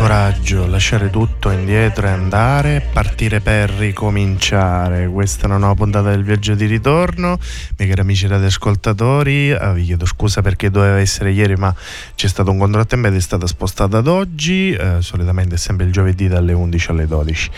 Coraggio, 0.00 0.66
lasciare 0.66 1.10
tutto 1.10 1.50
indietro 1.50 2.06
e 2.06 2.10
andare, 2.10 2.82
partire 2.90 3.42
per 3.42 3.68
ricominciare. 3.68 5.06
Questa 5.06 5.42
è 5.42 5.44
una 5.44 5.58
nuova 5.58 5.74
puntata 5.74 6.08
del 6.08 6.24
viaggio 6.24 6.54
di 6.54 6.64
ritorno. 6.64 7.38
Miei 7.76 7.90
cari 7.90 8.00
amici 8.00 8.26
radioascoltatori, 8.26 9.52
ah, 9.52 9.72
vi 9.72 9.84
chiedo 9.84 10.06
scusa 10.06 10.40
perché 10.40 10.70
doveva 10.70 10.98
essere 10.98 11.32
ieri, 11.32 11.54
ma 11.56 11.72
c'è 12.14 12.28
stato 12.28 12.50
un 12.50 12.56
controttempo 12.56 13.08
ed 13.08 13.14
è 13.14 13.20
stata 13.20 13.46
spostata 13.46 13.98
ad 13.98 14.06
oggi. 14.06 14.72
Eh, 14.72 14.96
solitamente 15.00 15.56
è 15.56 15.58
sempre 15.58 15.84
il 15.84 15.92
giovedì 15.92 16.28
dalle 16.28 16.54
11 16.54 16.90
alle 16.92 17.06
12. 17.06 17.50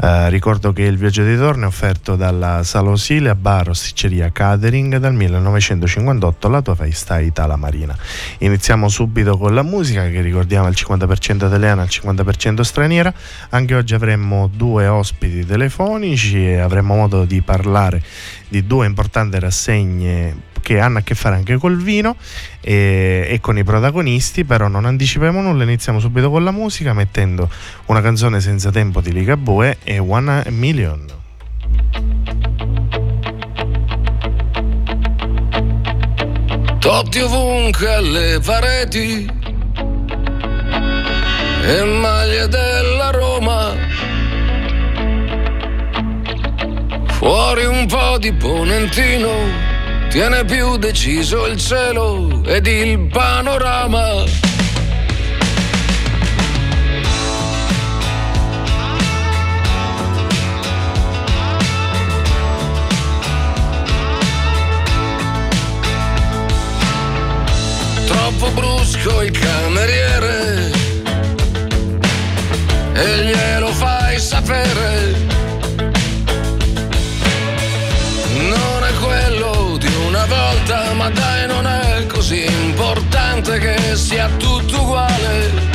Eh, 0.00 0.28
ricordo 0.28 0.72
che 0.72 0.82
il 0.82 0.96
viaggio 0.96 1.24
di 1.24 1.30
ritorno 1.30 1.64
è 1.64 1.66
offerto 1.66 2.14
dalla 2.14 2.62
Sala 2.62 2.90
Osile 2.90 3.30
a 3.30 3.34
Bar 3.34 3.70
Osticceria 3.70 4.30
Catering 4.30 4.98
dal 4.98 5.14
1958, 5.14 6.48
la 6.48 6.62
tua 6.62 6.76
festa 6.76 7.18
Itala 7.18 7.56
Marina. 7.56 7.96
Iniziamo 8.38 8.88
subito 8.88 9.36
con 9.36 9.54
la 9.54 9.62
musica 9.62 10.08
che 10.08 10.20
ricordiamo 10.20 10.68
al 10.68 10.74
50% 10.76 11.48
delle 11.48 11.78
italiana 11.80 11.82
al 11.82 11.88
50% 11.88 12.60
straniera. 12.60 13.12
Anche 13.50 13.74
oggi 13.74 13.94
avremo 13.94 14.48
due 14.52 14.86
ospiti 14.86 15.44
telefonici 15.44 16.46
e 16.46 16.58
avremo 16.58 16.94
modo 16.94 17.24
di 17.24 17.40
parlare 17.40 18.02
di 18.48 18.66
due 18.66 18.86
importanti 18.86 19.38
rassegne 19.38 20.48
che 20.60 20.78
hanno 20.78 20.98
a 20.98 21.00
che 21.00 21.14
fare 21.14 21.36
anche 21.36 21.56
col 21.56 21.80
vino 21.80 22.16
e, 22.60 23.26
e, 23.28 23.40
con 23.40 23.56
i 23.56 23.64
protagonisti, 23.64 24.44
però 24.44 24.68
non 24.68 24.84
anticipiamo 24.84 25.40
nulla, 25.40 25.62
iniziamo 25.62 25.98
subito 25.98 26.30
con 26.30 26.44
la 26.44 26.50
musica 26.50 26.92
mettendo 26.92 27.48
una 27.86 28.02
canzone 28.02 28.40
senza 28.40 28.70
tempo 28.70 29.00
di 29.00 29.12
Ligabue 29.12 29.78
e 29.82 29.98
One 29.98 30.44
Million. 30.50 31.06
Totti 36.78 37.20
ovunque 37.20 37.94
alle 37.94 38.40
pareti 38.42 39.39
e 41.62 41.84
maglie 41.84 42.48
della 42.48 43.10
Roma. 43.10 43.76
Fuori 47.08 47.64
un 47.66 47.86
po' 47.86 48.18
di 48.18 48.32
ponentino, 48.32 49.30
tiene 50.08 50.44
più 50.44 50.76
deciso 50.76 51.46
il 51.46 51.58
cielo 51.58 52.42
ed 52.46 52.66
il 52.66 53.08
panorama. 53.08 54.24
Troppo 68.06 68.50
brusco 68.52 69.22
il 69.22 69.30
cameriere 69.38 70.79
e 73.00 73.24
glielo 73.24 73.72
fai 73.72 74.18
sapere. 74.18 75.14
Non 78.54 78.84
è 78.84 78.92
quello 79.00 79.76
di 79.78 79.90
una 80.06 80.26
volta, 80.26 80.92
ma 80.92 81.08
dai 81.08 81.46
non 81.46 81.66
è 81.66 82.06
così 82.06 82.44
importante 82.44 83.58
che 83.58 83.96
sia 83.96 84.28
tutto 84.36 84.82
uguale. 84.82 85.68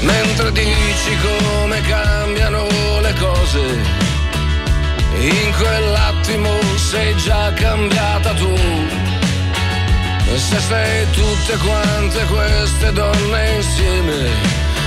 Mentre 0.00 0.52
dici 0.52 1.12
come 1.26 1.80
cambiano 1.82 2.66
le 3.00 3.14
cose, 3.18 3.60
in 5.18 5.52
quell'attimo 5.56 6.50
sei 6.76 7.16
già 7.16 7.52
cambiata 7.54 8.32
tu. 8.34 8.54
Se 10.36 10.58
sei 10.60 11.10
tutte 11.10 11.56
quante 11.56 12.24
queste 12.26 12.92
donne 12.92 13.56
insieme 13.56 14.59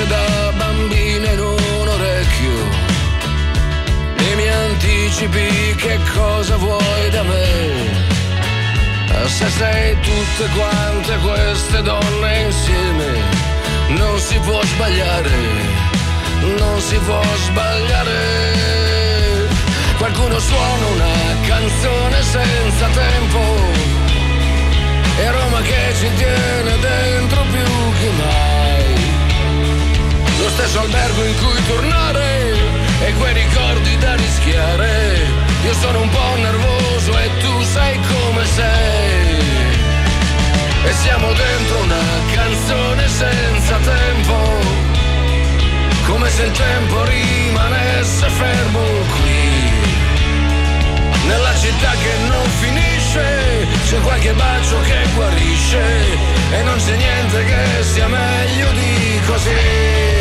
Voce 0.00 0.06
da 0.06 0.52
bambina 0.56 1.30
in 1.30 1.40
un 1.40 1.88
orecchio 1.88 2.68
e 4.16 4.34
mi 4.36 4.48
anticipi 4.48 5.74
che 5.76 5.98
cosa 6.14 6.56
vuoi 6.56 7.10
da 7.10 7.22
me. 7.22 8.08
Se 9.26 9.48
sei 9.48 9.96
tutte 10.00 10.48
quante 10.56 11.16
queste 11.18 11.82
donne 11.82 12.40
insieme 12.40 13.08
non 13.88 14.18
si 14.18 14.38
può 14.40 14.60
sbagliare, 14.62 15.30
non 16.58 16.80
si 16.80 16.96
può 16.98 17.22
sbagliare. 17.46 18.18
Qualcuno 19.98 20.38
suona 20.38 20.86
una 20.86 21.14
canzone 21.46 22.22
senza 22.22 22.86
tempo 22.88 23.40
e 25.18 25.30
Roma 25.30 25.60
che 25.60 25.94
ci 25.98 26.08
tiene 26.16 26.78
dentro 26.78 27.42
più 27.52 27.92
che 28.00 28.10
mai. 28.16 28.49
Lo 30.40 30.48
stesso 30.48 30.80
albergo 30.80 31.24
in 31.24 31.36
cui 31.36 31.66
tornare 31.66 32.54
e 33.04 33.12
quei 33.12 33.34
ricordi 33.34 33.98
da 33.98 34.14
rischiare. 34.14 35.26
Io 35.64 35.74
sono 35.74 36.00
un 36.00 36.08
po' 36.08 36.36
nervoso 36.36 37.18
e 37.18 37.30
tu 37.38 37.62
sei 37.62 38.00
come 38.00 38.44
sei 38.46 39.40
e 40.82 40.92
siamo 40.94 41.30
dentro 41.32 41.82
una 41.82 42.02
canzone 42.32 43.06
senza 43.06 43.76
tempo, 43.76 44.34
come 46.06 46.30
se 46.30 46.44
il 46.44 46.52
tempo 46.52 47.04
rimanesse 47.04 48.28
fermo 48.28 48.80
qui. 49.20 49.70
Nella 51.26 51.54
città 51.54 51.90
che 51.90 52.12
non 52.28 52.48
finisce, 52.60 53.66
c'è 53.84 54.00
qualche 54.00 54.32
bacio 54.32 54.80
che 54.80 55.06
guarisce 55.14 55.82
e 56.50 56.62
non 56.62 56.78
c'è 56.78 56.96
niente 56.96 57.44
che 57.44 57.82
sia 57.82 58.08
meglio 58.08 58.72
di 58.72 59.20
così. 59.26 60.19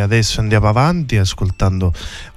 Adesso 0.00 0.40
andiamo 0.40 0.68
avanti 0.68 1.16
ascoltando 1.16 1.92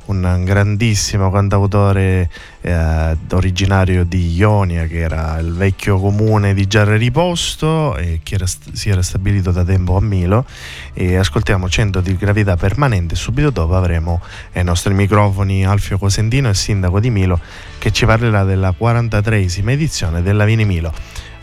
un 0.06 0.42
grandissimo 0.44 1.32
cantautore 1.32 2.30
eh, 2.62 3.18
originario 3.32 4.04
di 4.04 4.34
Ionia 4.36 4.86
che 4.86 5.00
era 5.00 5.38
il 5.38 5.54
vecchio 5.54 6.00
comune 6.00 6.54
di 6.54 6.68
Giarre 6.68 6.98
Riposto 6.98 7.96
e 7.96 8.20
che 8.24 8.36
era, 8.36 8.46
si 8.46 8.90
era 8.90 9.02
stabilito 9.02 9.52
da 9.52 9.64
tempo 9.64 9.96
a 9.96 10.02
Milo. 10.02 10.46
E 10.94 11.16
ascoltiamo 11.16 11.70
Centro 11.70 12.02
di 12.02 12.16
gravità 12.18 12.58
permanente. 12.58 13.16
Subito 13.16 13.50
dopo 13.50 13.76
avremo 13.76 14.22
ai 14.54 14.64
nostri 14.64 14.94
microfoni 14.94 15.66
Alfio 15.66 15.98
Cosentino 15.98 16.50
il 16.50 16.56
sindaco 16.56 17.00
di 17.00 17.10
Milo 17.10 17.40
che 17.78 17.92
ci 17.92 18.06
parlerà 18.06 18.44
della 18.44 18.74
43esima 18.78 19.70
edizione 19.70 20.22
della 20.22 20.46
Vini 20.46 20.66
Milo. 20.66 20.94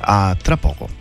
A 0.00 0.36
tra 0.40 0.56
poco 0.56 0.97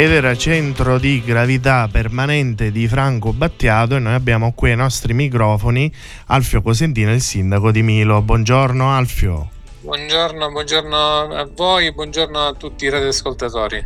ed 0.00 0.12
era 0.12 0.34
centro 0.34 0.96
di 0.98 1.22
gravità 1.22 1.86
permanente 1.92 2.72
di 2.72 2.88
Franco 2.88 3.34
Battiato 3.34 3.96
e 3.96 3.98
noi 3.98 4.14
abbiamo 4.14 4.54
qui 4.54 4.70
ai 4.70 4.76
nostri 4.76 5.12
microfoni 5.12 5.92
Alfio 6.28 6.62
Cosentino, 6.62 7.12
il 7.12 7.20
sindaco 7.20 7.70
di 7.70 7.82
Milo. 7.82 8.22
Buongiorno 8.22 8.90
Alfio. 8.90 9.50
Buongiorno, 9.82 10.50
buongiorno 10.52 10.96
a 10.96 11.46
voi, 11.54 11.92
buongiorno 11.92 12.38
a 12.38 12.54
tutti 12.54 12.86
i 12.86 12.88
radioascoltatori. 12.88 13.76
Eh, 13.76 13.84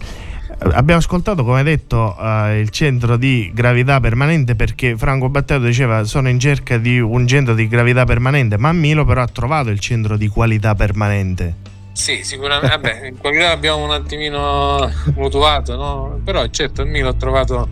Abbiamo 0.70 1.00
ascoltato, 1.00 1.42
come 1.42 1.64
detto, 1.64 2.16
eh, 2.16 2.60
il 2.60 2.68
centro 2.70 3.16
di 3.16 3.50
gravità 3.52 3.98
permanente 3.98 4.54
perché 4.54 4.96
Franco 4.96 5.28
Battiato 5.28 5.64
diceva 5.64 6.04
sono 6.04 6.28
in 6.28 6.38
cerca 6.38 6.78
di 6.78 7.00
un 7.00 7.26
centro 7.26 7.54
di 7.54 7.66
gravità 7.66 8.04
permanente, 8.04 8.56
ma 8.56 8.70
Milo 8.70 9.04
però 9.04 9.22
ha 9.22 9.26
trovato 9.26 9.70
il 9.70 9.80
centro 9.80 10.16
di 10.16 10.28
qualità 10.28 10.76
permanente. 10.76 11.73
Sì, 11.94 12.24
sicuramente, 12.24 12.68
vabbè, 12.68 13.06
in 13.06 13.18
qualità 13.18 13.52
abbiamo 13.52 13.84
un 13.84 13.92
attimino 13.92 14.90
mutuato, 15.14 15.76
no? 15.76 16.20
però 16.24 16.44
certo 16.48 16.82
il 16.82 16.88
Milo 16.88 17.10
ha 17.10 17.14
trovato, 17.14 17.68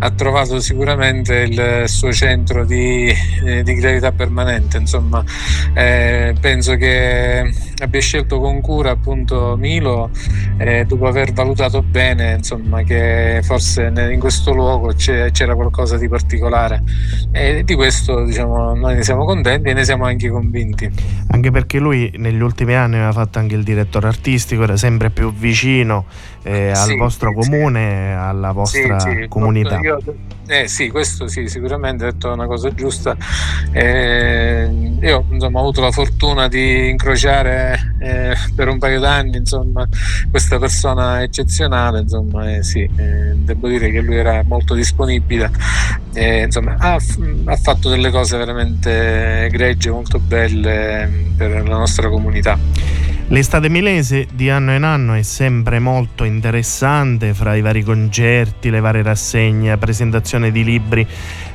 ha 0.00 0.10
trovato 0.10 0.58
sicuramente 0.58 1.36
il 1.48 1.88
suo 1.88 2.12
centro 2.12 2.64
di, 2.64 3.14
eh, 3.44 3.62
di 3.62 3.74
gravità 3.74 4.10
permanente, 4.10 4.78
insomma 4.78 5.22
eh, 5.74 6.34
penso 6.40 6.74
che 6.74 7.52
abbia 7.82 8.00
scelto 8.00 8.40
con 8.40 8.60
cura 8.60 8.90
appunto 8.90 9.54
Milo 9.58 10.10
eh, 10.56 10.84
dopo 10.86 11.06
aver 11.06 11.32
valutato 11.32 11.82
bene 11.82 12.36
insomma 12.36 12.82
che 12.82 13.40
forse 13.42 13.92
in 13.94 14.18
questo 14.18 14.54
luogo 14.54 14.94
c'era 14.94 15.54
qualcosa 15.54 15.98
di 15.98 16.08
particolare 16.08 16.82
e 17.32 17.62
di 17.64 17.74
questo 17.74 18.24
diciamo 18.24 18.74
noi 18.74 18.94
ne 18.94 19.02
siamo 19.02 19.24
contenti 19.24 19.68
e 19.68 19.72
ne 19.74 19.84
siamo 19.84 20.04
anche 20.04 20.28
convinti. 20.28 20.90
Anche 21.28 21.50
perché 21.50 21.78
lui 21.78 22.10
negli 22.16 22.40
ultimi 22.40 22.74
anni 22.74 22.96
aveva 22.96 23.12
fatto 23.12 23.35
anche 23.38 23.54
il 23.54 23.62
direttore 23.62 24.08
artistico, 24.08 24.62
era 24.62 24.76
sempre 24.76 25.10
più 25.10 25.32
vicino 25.32 26.06
eh, 26.46 26.70
al 26.70 26.76
Sì, 26.88 26.96
vostro 26.96 27.30
sì, 27.30 27.34
comune, 27.50 28.14
alla 28.14 28.52
vostra 28.52 28.98
Sì, 29.00 29.10
sì, 29.20 29.28
comunità. 29.28 29.80
io- 29.82 29.98
eh, 30.48 30.68
sì, 30.68 30.90
questo 30.90 31.26
sì, 31.26 31.48
sicuramente 31.48 32.04
ha 32.06 32.12
detto 32.12 32.32
una 32.32 32.46
cosa 32.46 32.72
giusta. 32.72 33.16
Eh, 33.72 34.68
io 35.00 35.24
insomma, 35.30 35.58
ho 35.58 35.62
avuto 35.62 35.80
la 35.80 35.90
fortuna 35.90 36.46
di 36.46 36.88
incrociare 36.88 37.96
eh, 38.00 38.32
per 38.54 38.68
un 38.68 38.78
paio 38.78 39.00
d'anni 39.00 39.38
insomma, 39.38 39.88
questa 40.30 40.58
persona 40.60 41.20
eccezionale, 41.22 42.00
insomma, 42.02 42.54
eh, 42.54 42.62
sì, 42.62 42.80
eh, 42.82 43.34
devo 43.34 43.66
dire 43.68 43.90
che 43.90 44.00
lui 44.00 44.16
era 44.16 44.42
molto 44.46 44.74
disponibile, 44.74 45.50
eh, 46.14 46.42
insomma, 46.44 46.76
ha, 46.78 46.94
ha 46.94 47.56
fatto 47.56 47.88
delle 47.88 48.10
cose 48.10 48.36
veramente 48.36 49.46
egregie, 49.46 49.90
molto 49.90 50.20
belle 50.20 51.10
per 51.36 51.66
la 51.66 51.76
nostra 51.76 52.08
comunità. 52.08 52.56
L'estate 53.28 53.68
milese 53.68 54.28
di 54.32 54.48
anno 54.50 54.72
in 54.72 54.84
anno 54.84 55.14
è 55.14 55.22
sempre 55.22 55.80
molto 55.80 56.22
interessante 56.22 56.35
fra 57.32 57.54
i 57.54 57.60
vari 57.60 57.82
concerti, 57.82 58.70
le 58.70 58.80
varie 58.80 59.02
rassegne, 59.02 59.76
presentazione 59.76 60.50
di 60.50 60.64
libri. 60.64 61.06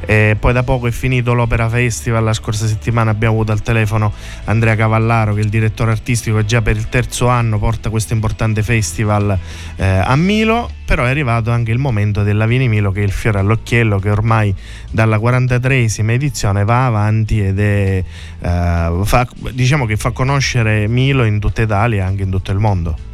Eh, 0.05 0.35
poi 0.39 0.53
da 0.53 0.63
poco 0.63 0.87
è 0.87 0.91
finito 0.91 1.33
l'Opera 1.33 1.69
Festival, 1.69 2.23
la 2.23 2.33
scorsa 2.33 2.65
settimana 2.65 3.11
abbiamo 3.11 3.35
avuto 3.35 3.51
al 3.51 3.61
telefono 3.61 4.11
Andrea 4.45 4.75
Cavallaro 4.75 5.33
che 5.33 5.41
è 5.41 5.43
il 5.43 5.49
direttore 5.49 5.91
artistico 5.91 6.39
e 6.39 6.45
già 6.45 6.61
per 6.61 6.75
il 6.75 6.89
terzo 6.89 7.27
anno 7.27 7.59
porta 7.59 7.89
questo 7.89 8.13
importante 8.13 8.63
festival 8.63 9.37
eh, 9.75 9.85
a 9.85 10.15
Milo, 10.15 10.69
però 10.85 11.03
è 11.03 11.09
arrivato 11.09 11.51
anche 11.51 11.71
il 11.71 11.77
momento 11.77 12.23
della 12.23 12.45
Vini 12.45 12.67
Milo 12.67 12.91
che 12.91 13.01
è 13.01 13.03
il 13.03 13.11
fiore 13.11 13.39
all'occhiello 13.39 13.99
che 13.99 14.09
ormai 14.09 14.53
dalla 14.89 15.17
43esima 15.17 16.11
edizione 16.11 16.65
va 16.65 16.87
avanti 16.87 17.39
ed 17.39 17.59
è, 17.59 18.03
eh, 18.41 19.01
fa, 19.03 19.27
diciamo 19.51 19.85
che 19.85 19.97
fa 19.97 20.11
conoscere 20.11 20.87
Milo 20.87 21.23
in 21.23 21.39
tutta 21.39 21.61
Italia 21.61 22.03
e 22.03 22.05
anche 22.07 22.23
in 22.23 22.31
tutto 22.31 22.51
il 22.51 22.57
mondo. 22.57 23.09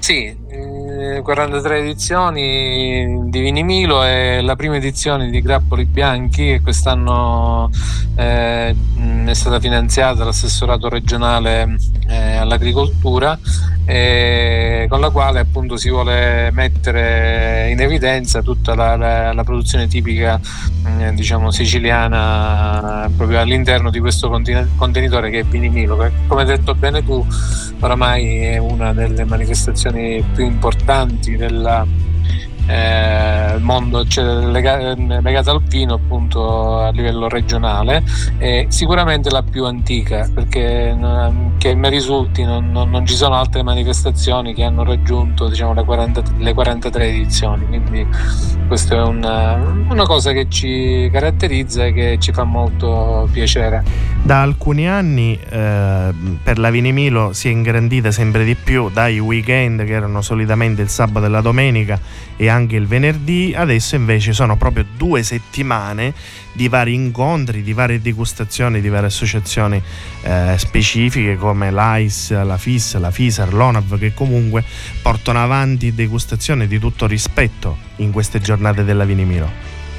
Sì, 0.00 0.34
eh, 0.50 1.20
43 1.22 1.78
edizioni 1.78 3.28
di 3.30 3.40
Vinimilo 3.40 4.04
e 4.04 4.40
la 4.42 4.56
prima 4.56 4.76
edizione 4.76 5.30
di 5.30 5.40
Grappoli 5.40 5.84
Bianchi 5.84 6.44
che 6.46 6.60
quest'anno 6.62 7.70
eh, 8.16 8.74
è 9.24 9.32
stata 9.34 9.60
finanziata 9.60 10.14
dall'assessorato 10.14 10.88
regionale 10.88 11.76
eh, 12.08 12.36
all'agricoltura 12.36 13.38
eh, 13.86 14.86
con 14.88 15.00
la 15.00 15.10
quale 15.10 15.40
appunto 15.40 15.76
si 15.76 15.88
vuole 15.90 16.50
mettere 16.52 17.70
in 17.70 17.80
evidenza 17.80 18.42
tutta 18.42 18.74
la, 18.74 18.96
la- 18.96 19.32
la 19.32 19.44
produzione 19.44 19.86
tipica 19.88 20.38
mh, 20.38 21.10
diciamo 21.14 21.50
siciliana 21.50 23.10
proprio 23.16 23.40
all'interno 23.40 23.90
di 23.90 23.98
questo 24.00 24.28
conten- 24.28 24.70
contenitore 24.76 25.30
che 25.30 25.40
è 25.40 25.44
Vinimilo 25.44 25.96
che 25.96 26.10
come 26.26 26.44
detto 26.44 26.74
bene 26.74 27.04
tu 27.04 27.24
oramai 27.80 28.40
è 28.40 28.58
una 28.58 28.92
delle 28.92 29.24
manifestazioni 29.24 30.22
più 30.34 30.39
importanti 30.42 31.36
del 31.36 31.86
eh, 32.66 33.56
mondo 33.60 34.06
cioè, 34.06 34.24
lega- 34.24 34.94
legata 34.94 35.50
al 35.50 35.62
vino 35.62 35.94
appunto 35.94 36.78
a 36.78 36.90
livello 36.90 37.28
regionale 37.28 38.02
e 38.38 38.66
sicuramente 38.68 39.30
la 39.30 39.42
più 39.42 39.64
antica 39.64 40.28
perché 40.32 40.96
che 41.58 41.74
mi 41.74 41.88
risulti 41.88 42.44
non, 42.44 42.70
non- 42.70 42.90
non 42.90 43.06
ci 43.06 43.14
sono 43.14 43.34
altre 43.34 43.62
manifestazioni 43.62 44.54
che 44.54 44.64
hanno 44.64 44.84
raggiunto 44.84 45.48
diciamo, 45.48 45.74
le, 45.74 45.84
40 45.84 46.22
le 46.38 46.54
43 46.54 47.06
edizioni 47.06 47.66
quindi 47.66 48.06
questa 48.66 48.96
è 48.96 49.02
una, 49.02 49.54
una 49.88 50.04
cosa 50.04 50.32
che 50.32 50.46
ci 50.48 51.08
caratterizza 51.12 51.86
e 51.86 51.92
che 51.92 52.16
ci 52.20 52.32
fa 52.32 52.44
molto 52.44 53.28
piacere. 53.32 53.82
Da 54.22 54.42
alcuni 54.42 54.88
anni 54.88 55.36
eh, 55.36 56.14
per 56.42 56.58
la 56.58 56.70
Vinimilo 56.70 57.32
si 57.32 57.48
è 57.48 57.50
ingrandita 57.50 58.10
sempre 58.12 58.44
di 58.44 58.54
più 58.54 58.88
dai 58.88 59.18
weekend 59.18 59.84
che 59.84 59.92
erano 59.92 60.22
solitamente 60.22 60.82
il 60.82 60.88
sabato 60.88 61.26
e 61.26 61.28
la 61.28 61.40
domenica 61.40 61.98
e 62.40 62.48
anche 62.48 62.74
il 62.76 62.86
venerdì, 62.86 63.52
adesso 63.54 63.96
invece 63.96 64.32
sono 64.32 64.56
proprio 64.56 64.86
due 64.96 65.22
settimane 65.22 66.14
di 66.54 66.68
vari 66.68 66.94
incontri, 66.94 67.62
di 67.62 67.74
varie 67.74 68.00
degustazioni, 68.00 68.80
di 68.80 68.88
varie 68.88 69.08
associazioni 69.08 69.82
eh, 70.22 70.54
specifiche 70.56 71.36
come 71.36 71.70
l'AIS, 71.70 72.30
la 72.42 72.56
FIS, 72.56 72.96
la 72.96 73.10
FISAR, 73.10 73.52
l'ONAV 73.52 73.98
che 73.98 74.14
comunque 74.14 74.64
portano 75.02 75.42
avanti 75.42 75.94
degustazioni 75.94 76.66
di 76.66 76.78
tutto 76.78 77.06
rispetto 77.06 77.76
in 77.96 78.10
queste 78.10 78.40
giornate 78.40 78.84
della 78.84 79.04
Vinimilo. 79.04 79.50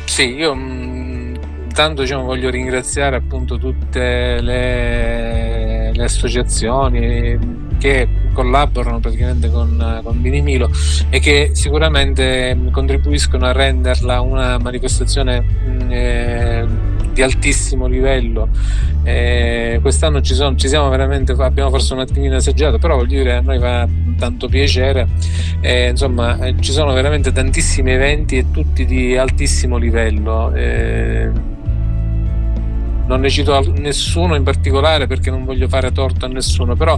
Sì, 0.05 0.33
io 0.33 0.55
mh, 0.55 1.39
intanto 1.65 2.01
diciamo, 2.01 2.23
voglio 2.23 2.49
ringraziare 2.49 3.17
appunto 3.17 3.59
tutte 3.59 4.41
le, 4.41 5.91
le 5.93 6.03
associazioni 6.03 7.69
che 7.81 8.07
collaborano 8.31 8.99
praticamente 8.99 9.49
con, 9.49 10.01
con 10.03 10.21
Vinimilo 10.21 10.69
e 11.09 11.19
che 11.19 11.49
sicuramente 11.53 12.53
mh, 12.53 12.69
contribuiscono 12.69 13.47
a 13.47 13.51
renderla 13.51 14.21
una 14.21 14.59
manifestazione 14.59 15.41
mh, 15.41 15.91
eh, 15.91 16.67
di 17.11 17.23
altissimo 17.23 17.87
livello. 17.87 18.49
Eh, 19.03 19.79
quest'anno 19.81 20.21
ci, 20.21 20.35
sono, 20.35 20.55
ci 20.55 20.67
siamo 20.67 20.89
veramente, 20.89 21.31
abbiamo 21.31 21.71
forse 21.71 21.93
un 21.93 22.01
attimino 22.01 22.35
esagerato, 22.35 22.77
però 22.77 22.97
voglio 22.97 23.17
dire, 23.17 23.37
a 23.37 23.41
noi 23.41 23.57
fa 23.57 23.87
tanto 24.15 24.47
piacere. 24.47 25.07
Eh, 25.59 25.89
insomma, 25.89 26.37
eh, 26.37 26.55
ci 26.59 26.71
sono 26.71 26.93
veramente 26.93 27.31
tantissimi 27.31 27.91
eventi 27.91 28.37
e 28.37 28.51
tutti 28.51 28.85
di 28.85 29.17
altissimo 29.17 29.77
livello. 29.77 30.53
Non 33.11 33.19
ne 33.19 33.29
cito 33.29 33.61
nessuno 33.75 34.35
in 34.35 34.43
particolare 34.43 35.05
perché 35.05 35.29
non 35.29 35.43
voglio 35.43 35.67
fare 35.67 35.91
torto 35.91 36.23
a 36.23 36.29
nessuno, 36.29 36.77
però 36.77 36.97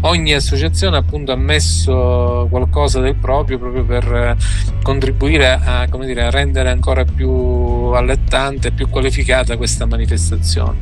ogni 0.00 0.34
associazione 0.34 0.98
appunto 0.98 1.32
ha 1.32 1.36
messo 1.36 2.46
qualcosa 2.50 3.00
del 3.00 3.14
proprio 3.14 3.58
proprio 3.58 3.82
per 3.82 4.04
eh, 4.12 4.36
contribuire 4.82 5.58
a, 5.64 5.86
come 5.88 6.04
dire, 6.04 6.24
a 6.24 6.30
rendere 6.30 6.68
ancora 6.68 7.04
più 7.04 7.30
allettante 7.30 8.72
più 8.72 8.90
qualificata 8.90 9.56
questa 9.56 9.86
manifestazione, 9.86 10.80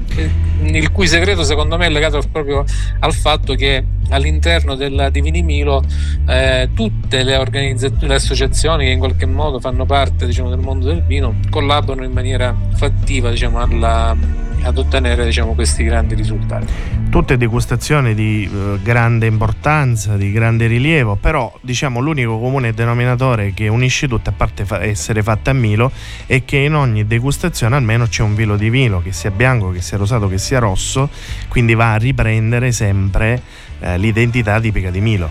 il 0.65 0.91
cui 0.91 1.07
segreto 1.07 1.45
secondo 1.45 1.77
me 1.77 1.87
è 1.87 1.89
legato 1.89 2.21
proprio 2.33 2.65
al 2.99 3.15
fatto 3.15 3.55
che 3.55 3.85
all'interno 4.09 4.75
della 4.75 5.11
Divini 5.11 5.43
Milo 5.43 5.85
eh, 6.27 6.71
tutte 6.75 7.23
le 7.23 7.37
organizzazioni, 7.37 8.09
le 8.09 8.15
associazioni 8.15 8.85
che 8.87 8.91
in 8.91 8.99
qualche 8.99 9.27
modo 9.27 9.61
fanno 9.61 9.87
parte 9.87 10.27
diciamo, 10.27 10.51
del 10.51 10.59
mondo 10.59 10.87
del 10.87 11.05
vino 11.05 11.37
collaborano 11.51 12.05
in 12.05 12.13
maniera 12.13 12.53
fattiva 12.75 13.31
diciamo, 13.31 13.61
alla- 13.61 14.51
ad 14.63 14.79
ottenere 14.79 15.25
diciamo, 15.25 15.55
questi 15.55 15.85
grandi 15.85 16.15
risultati. 16.15 16.67
Tutte 17.11 17.37
degustazioni 17.37 18.15
di 18.15 18.49
eh, 18.51 18.79
grande 18.83 19.27
importanza, 19.27 20.17
di 20.17 20.33
grande 20.33 20.67
rilievo, 20.67 21.17
però 21.17 21.53
diciamo 21.61 22.01
l'unico 22.01 22.39
comune 22.39 22.73
denominatore 22.73 23.53
che 23.53 23.69
unisce 23.69 24.09
tutte, 24.09 24.31
a 24.31 24.33
parte 24.33 24.65
fa- 24.65 24.83
essere 24.83 25.23
fatta 25.23 25.51
a 25.51 25.55
Milo, 25.55 25.91
è 26.27 26.45
che 26.45 26.59
in 26.59 26.75
ogni 26.75 27.07
degustazione 27.07 27.77
almeno 27.77 28.07
c'è 28.07 28.23
un 28.23 28.35
vino 28.35 28.57
di 28.57 28.71
vino, 28.71 29.03
che 29.03 29.13
sia 29.13 29.31
bianco, 29.31 29.71
che 29.71 29.83
sia 29.83 29.99
rosato, 29.99 30.29
che 30.29 30.39
sia 30.39 30.59
rosso, 30.59 31.11
quindi 31.49 31.75
va 31.75 31.93
a 31.93 31.97
riprendere 31.97 32.73
sempre 32.73 33.43
eh, 33.81 33.99
l'identità 33.99 34.59
tipica 34.61 34.91
di 34.91 35.01
Milo. 35.01 35.29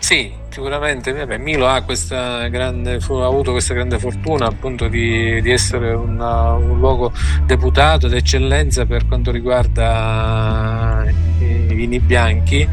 Sì, 0.00 0.32
sicuramente 0.56 1.12
vabbè, 1.12 1.36
Milo 1.36 1.66
ha, 1.68 1.82
grande, 2.48 2.94
ha 2.94 3.26
avuto 3.26 3.50
questa 3.50 3.74
grande 3.74 3.98
fortuna 3.98 4.46
appunto 4.46 4.88
di, 4.88 5.38
di 5.42 5.50
essere 5.50 5.92
una- 5.92 6.52
un 6.54 6.78
luogo 6.78 7.12
deputato 7.44 8.08
d'eccellenza 8.08 8.86
per 8.86 9.06
quanto 9.06 9.30
riguarda 9.30 11.04
i 11.40 11.74
vini 11.74 12.00
bianchi 12.00 12.66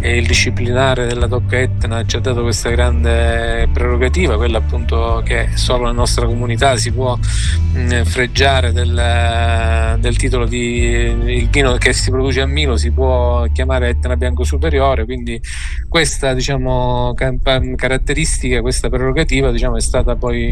e 0.00 0.18
il 0.18 0.26
disciplinare 0.26 1.06
della 1.06 1.26
Tocca 1.26 1.58
Etna 1.58 2.04
ci 2.04 2.16
ha 2.16 2.20
dato 2.20 2.42
questa 2.42 2.70
grande 2.70 3.68
prerogativa, 3.72 4.36
quella 4.36 4.58
appunto 4.58 5.22
che 5.24 5.48
solo 5.54 5.84
la 5.84 5.92
nostra 5.92 6.26
comunità 6.26 6.76
si 6.76 6.92
può 6.92 7.16
mh, 7.16 8.02
fregiare 8.04 8.72
del, 8.72 9.96
del 9.98 10.16
titolo 10.16 10.46
di 10.46 10.84
il 11.26 11.48
vino 11.48 11.76
che 11.76 11.92
si 11.92 12.10
produce 12.10 12.40
a 12.40 12.46
Milo 12.46 12.76
si 12.76 12.90
può 12.90 13.46
chiamare 13.52 13.88
Etna 13.88 14.16
Bianco 14.16 14.44
Superiore, 14.44 15.04
quindi 15.04 15.40
questa 15.88 16.34
diciamo, 16.34 17.14
caratteristica, 17.14 18.60
questa 18.60 18.88
prerogativa 18.88 19.50
diciamo, 19.50 19.76
è 19.76 19.80
stata 19.80 20.14
poi 20.14 20.50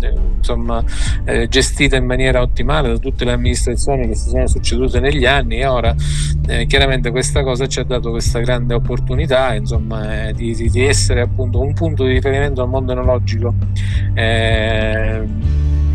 eh, 0.00 0.14
insomma, 0.36 0.82
eh, 1.24 1.48
gestita 1.48 1.96
in 1.96 2.04
maniera 2.04 2.40
ottimale 2.40 2.88
da 2.88 2.98
tutte 2.98 3.24
le 3.24 3.32
amministrazioni 3.32 4.08
che 4.08 4.14
si 4.16 4.28
sono 4.28 4.46
succedute 4.46 5.00
negli 5.00 5.24
anni 5.24 5.60
e 5.60 5.66
ora 5.66 5.94
eh, 6.48 6.66
chiaramente 6.66 7.10
questa 7.10 7.42
cosa 7.42 7.66
ci 7.66 7.80
ha 7.80 7.84
dato 7.84 8.10
questa 8.10 8.40
grande 8.40 8.55
opportunità 8.74 9.54
insomma, 9.54 10.28
eh, 10.28 10.32
di, 10.32 10.54
di- 10.54 10.70
di 10.70 10.84
essere 10.84 11.20
appunto 11.20 11.60
un 11.60 11.72
punto 11.74 12.04
di 12.04 12.12
riferimento 12.12 12.62
al 12.62 12.68
mondo 12.68 12.92
enologico 12.92 13.54
eh, 14.14 15.22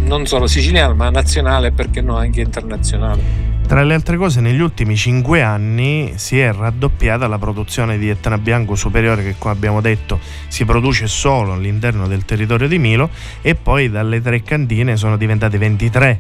non 0.04 0.26
solo 0.26 0.47
siciliano 0.47 0.93
ma 0.93 1.10
nazionale 1.10 1.67
e 1.67 1.71
perché 1.71 2.02
no 2.02 2.15
anche 2.17 2.41
internazionale. 2.41 3.50
Tra 3.71 3.84
le 3.84 3.93
altre 3.93 4.17
cose, 4.17 4.41
negli 4.41 4.60
ultimi 4.60 4.97
cinque 4.97 5.41
anni 5.41 6.13
si 6.17 6.38
è 6.38 6.52
raddoppiata 6.52 7.26
la 7.28 7.38
produzione 7.38 7.97
di 7.97 8.10
Etna 8.10 8.38
Bianco 8.38 8.76
superiore, 8.76 9.24
che 9.24 9.36
come 9.38 9.54
abbiamo 9.54 9.80
detto 9.80 10.19
si 10.50 10.65
produce 10.65 11.08
solo 11.08 11.54
all'interno 11.54 12.06
del 12.06 12.26
territorio 12.26 12.67
di 12.67 12.78
Milo, 12.78 13.10
e 13.41 13.56
poi 13.56 13.89
dalle 13.89 14.19
tre 14.19 14.43
cantine 14.43 14.97
sono 14.97 15.15
diventate 15.15 15.58
23. 15.58 16.19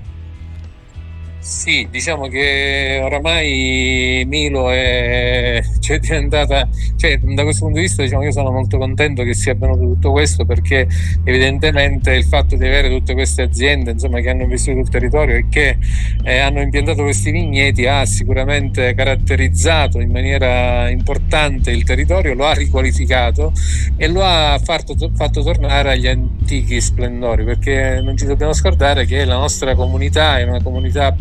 Sì, 1.43 1.87
diciamo 1.89 2.27
che 2.27 2.99
oramai 3.01 4.23
Milo 4.27 4.69
è, 4.69 5.59
cioè, 5.79 5.95
è 5.95 5.99
diventata, 5.99 6.69
cioè, 6.97 7.17
da 7.17 7.41
questo 7.41 7.65
punto 7.65 7.79
di 7.79 7.85
vista 7.85 8.03
diciamo, 8.03 8.21
io 8.21 8.31
sono 8.31 8.51
molto 8.51 8.77
contento 8.77 9.23
che 9.23 9.33
sia 9.33 9.53
avvenuto 9.53 9.81
tutto 9.81 10.11
questo 10.11 10.45
perché 10.45 10.87
evidentemente 11.23 12.13
il 12.13 12.25
fatto 12.25 12.55
di 12.55 12.63
avere 12.67 12.89
tutte 12.89 13.13
queste 13.13 13.41
aziende 13.41 13.89
insomma, 13.89 14.19
che 14.19 14.29
hanno 14.29 14.43
investito 14.43 14.77
sul 14.77 14.89
territorio 14.89 15.35
e 15.35 15.45
che 15.49 15.79
eh, 16.23 16.37
hanno 16.37 16.61
impiantato 16.61 17.01
questi 17.01 17.31
vigneti 17.31 17.87
ha 17.87 18.05
sicuramente 18.05 18.93
caratterizzato 18.93 19.99
in 19.99 20.11
maniera 20.11 20.89
importante 20.91 21.71
il 21.71 21.83
territorio, 21.83 22.35
lo 22.35 22.45
ha 22.45 22.53
riqualificato 22.53 23.51
e 23.97 24.07
lo 24.07 24.23
ha 24.23 24.59
fatto, 24.63 24.95
fatto 25.15 25.41
tornare 25.41 25.93
agli 25.93 26.05
antichi 26.05 26.79
splendori 26.79 27.43
perché 27.43 27.99
non 27.99 28.15
ci 28.15 28.25
dobbiamo 28.27 28.53
scordare 28.53 29.05
che 29.05 29.25
la 29.25 29.37
nostra 29.37 29.73
comunità 29.73 30.37
è 30.37 30.43
una 30.43 30.61
comunità 30.61 31.15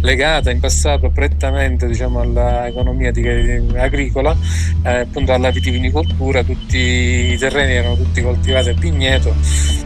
legata 0.00 0.50
in 0.50 0.60
passato 0.60 1.10
prettamente 1.10 1.86
diciamo, 1.86 2.20
all'economia 2.20 3.12
agricola, 3.76 4.36
eh, 4.84 4.98
appunto 4.98 5.32
alla 5.32 5.50
vitivinicoltura, 5.50 6.42
tutti 6.42 6.76
i 6.76 7.36
terreni 7.38 7.72
erano 7.72 7.96
tutti 7.96 8.20
coltivati 8.20 8.68
a 8.70 8.74
vigneto 8.74 9.34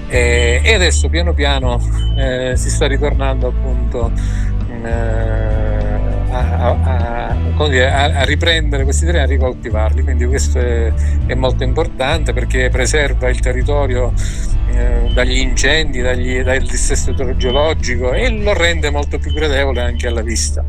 eh, 0.09 0.61
e 0.63 0.75
adesso 0.75 1.09
piano 1.09 1.35
piano 1.35 1.81
eh, 2.17 2.53
si 2.57 2.71
sta 2.71 2.87
ritornando 2.87 3.49
appunto 3.49 4.11
eh, 4.85 5.75
a, 6.31 6.77
a- 6.83 7.37
a 7.59 8.25
riprendere 8.25 8.85
questi 8.85 9.05
terreni 9.07 9.23
e 9.23 9.27
a 9.27 9.31
ricoltivarli, 9.31 10.03
quindi 10.03 10.27
questo 10.27 10.59
è, 10.59 10.93
è 11.27 11.35
molto 11.35 11.65
importante 11.65 12.33
perché 12.33 12.69
preserva 12.69 13.29
il 13.29 13.41
territorio 13.41 14.13
eh, 14.73 15.11
dagli 15.13 15.39
incendi, 15.39 16.01
dagli- 16.01 16.41
dal 16.41 16.63
dissesto 16.63 17.11
idrogeologico 17.11 18.13
e 18.13 18.31
lo 18.31 18.53
rende 18.53 18.91
molto 18.91 19.19
più 19.19 19.33
gradevole 19.33 19.81
anche 19.81 20.07
alla 20.07 20.23
vista. 20.23 20.65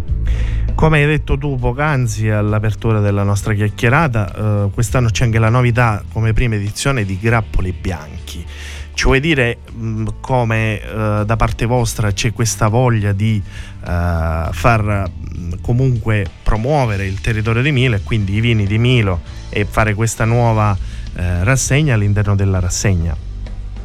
Come 0.75 0.99
hai 0.99 1.07
detto 1.07 1.37
tu 1.39 1.57
poc'anzi 1.57 2.29
all'apertura 2.29 2.99
della 2.99 3.23
nostra 3.23 3.53
chiacchierata, 3.53 4.65
eh, 4.65 4.69
quest'anno 4.71 5.09
c'è 5.09 5.25
anche 5.25 5.39
la 5.39 5.49
novità 5.49 6.03
come 6.13 6.33
prima 6.33 6.53
edizione 6.53 7.03
di 7.03 7.17
Grappoli 7.19 7.71
Bianchi. 7.71 8.45
Ci 8.93 9.03
vuoi 9.03 9.19
dire 9.19 9.57
mh, 9.71 10.05
come 10.21 10.79
eh, 10.79 11.23
da 11.25 11.35
parte 11.35 11.65
vostra 11.65 12.11
c'è 12.11 12.31
questa 12.31 12.67
voglia 12.67 13.11
di 13.11 13.41
eh, 13.43 14.49
far 14.51 15.09
mh, 15.09 15.61
comunque 15.61 16.25
promuovere 16.43 17.05
il 17.05 17.21
territorio 17.21 17.63
di 17.63 17.71
Milo 17.71 17.95
e 17.95 18.03
quindi 18.03 18.35
i 18.35 18.39
vini 18.39 18.67
di 18.67 18.77
Milo 18.77 19.21
e 19.49 19.65
fare 19.65 19.95
questa 19.95 20.25
nuova 20.25 20.77
eh, 21.15 21.43
rassegna 21.43 21.95
all'interno 21.95 22.35
della 22.35 22.59
rassegna? 22.59 23.15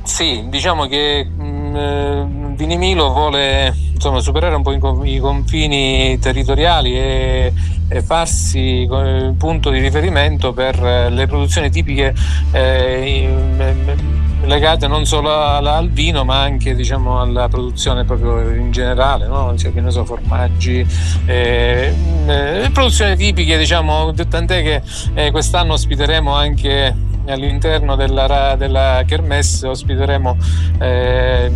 Sì, 0.04 0.46
diciamo 0.48 0.86
che 0.86 1.24
mh, 1.24 1.76
eh, 1.76 2.26
Vinimilo 2.56 3.12
vuole 3.12 3.72
insomma, 3.94 4.20
superare 4.20 4.54
un 4.54 4.62
po' 4.62 4.72
i, 4.72 4.78
con- 4.78 5.06
i 5.06 5.18
confini 5.18 6.18
territoriali 6.18 6.94
e, 6.98 7.52
e 7.88 8.02
farsi 8.02 8.82
eh, 8.82 9.32
punto 9.38 9.70
di 9.70 9.78
riferimento 9.78 10.52
per 10.52 10.78
le 10.80 11.26
produzioni 11.28 11.70
tipiche 11.70 12.12
eh, 12.50 13.22
in- 13.22 13.60
em, 13.60 14.31
legate 14.44 14.86
non 14.86 15.04
solo 15.04 15.30
al, 15.32 15.88
vino 15.90 16.24
ma 16.24 16.40
anche 16.40 16.74
diciamo, 16.74 17.20
alla 17.20 17.48
produzione 17.48 18.04
proprio 18.04 18.50
in 18.50 18.70
generale, 18.70 19.26
no? 19.26 19.56
cioè, 19.56 19.72
che 19.72 19.80
ne 19.80 19.90
so, 19.90 20.04
formaggi, 20.04 20.86
eh, 21.26 21.94
eh, 22.26 22.70
produzioni 22.72 23.16
tipiche, 23.16 23.56
diciamo, 23.58 24.12
tant'è 24.12 24.62
che 24.62 24.82
eh, 25.14 25.30
quest'anno 25.30 25.74
ospiteremo 25.74 26.32
anche 26.34 26.94
all'interno 27.26 27.94
della, 27.94 28.56
della 28.58 29.04
Kermesse 29.06 29.68
ospiteremo 29.68 30.36
eh, 30.80 31.52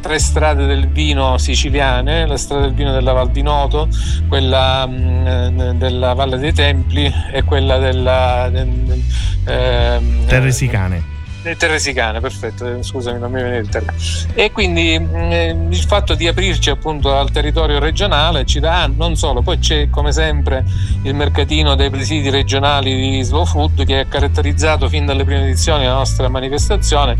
tre 0.00 0.18
strade 0.20 0.66
del 0.66 0.86
vino 0.88 1.38
siciliane, 1.38 2.24
la 2.24 2.36
strada 2.36 2.62
del 2.66 2.74
vino 2.74 2.92
della 2.92 3.12
Val 3.12 3.30
di 3.30 3.42
Noto, 3.42 3.88
quella 4.28 4.86
mh, 4.86 5.72
della 5.76 6.14
Valle 6.14 6.38
dei 6.38 6.52
Templi 6.52 7.12
e 7.32 7.42
quella 7.42 7.78
della 7.78 8.48
del- 8.52 8.68
del- 8.68 9.02
ehm, 9.46 10.26
Terresicane. 10.26 11.16
Le 11.48 11.56
Terresicane, 11.56 12.20
perfetto, 12.20 12.66
eh, 12.66 12.82
scusami, 12.82 13.18
non 13.18 13.30
mi 13.30 13.40
viene 13.40 13.58
il 13.58 13.68
termine. 13.68 13.96
E 14.34 14.52
quindi 14.52 14.98
mh, 14.98 15.68
il 15.70 15.84
fatto 15.86 16.14
di 16.14 16.26
aprirci 16.26 16.70
appunto 16.70 17.16
al 17.16 17.30
territorio 17.30 17.78
regionale 17.78 18.44
ci 18.44 18.60
dà 18.60 18.90
non 18.94 19.16
solo, 19.16 19.42
poi 19.42 19.58
c'è 19.58 19.88
come 19.90 20.12
sempre 20.12 20.64
il 21.02 21.14
mercatino 21.14 21.74
dei 21.74 21.90
presidi 21.90 22.30
regionali 22.30 22.94
di 22.94 23.22
Slow 23.22 23.44
Food 23.44 23.84
che 23.84 24.00
ha 24.00 24.04
caratterizzato 24.04 24.88
fin 24.88 25.06
dalle 25.06 25.24
prime 25.24 25.44
edizioni 25.44 25.84
la 25.84 25.94
nostra 25.94 26.28
manifestazione 26.28 27.16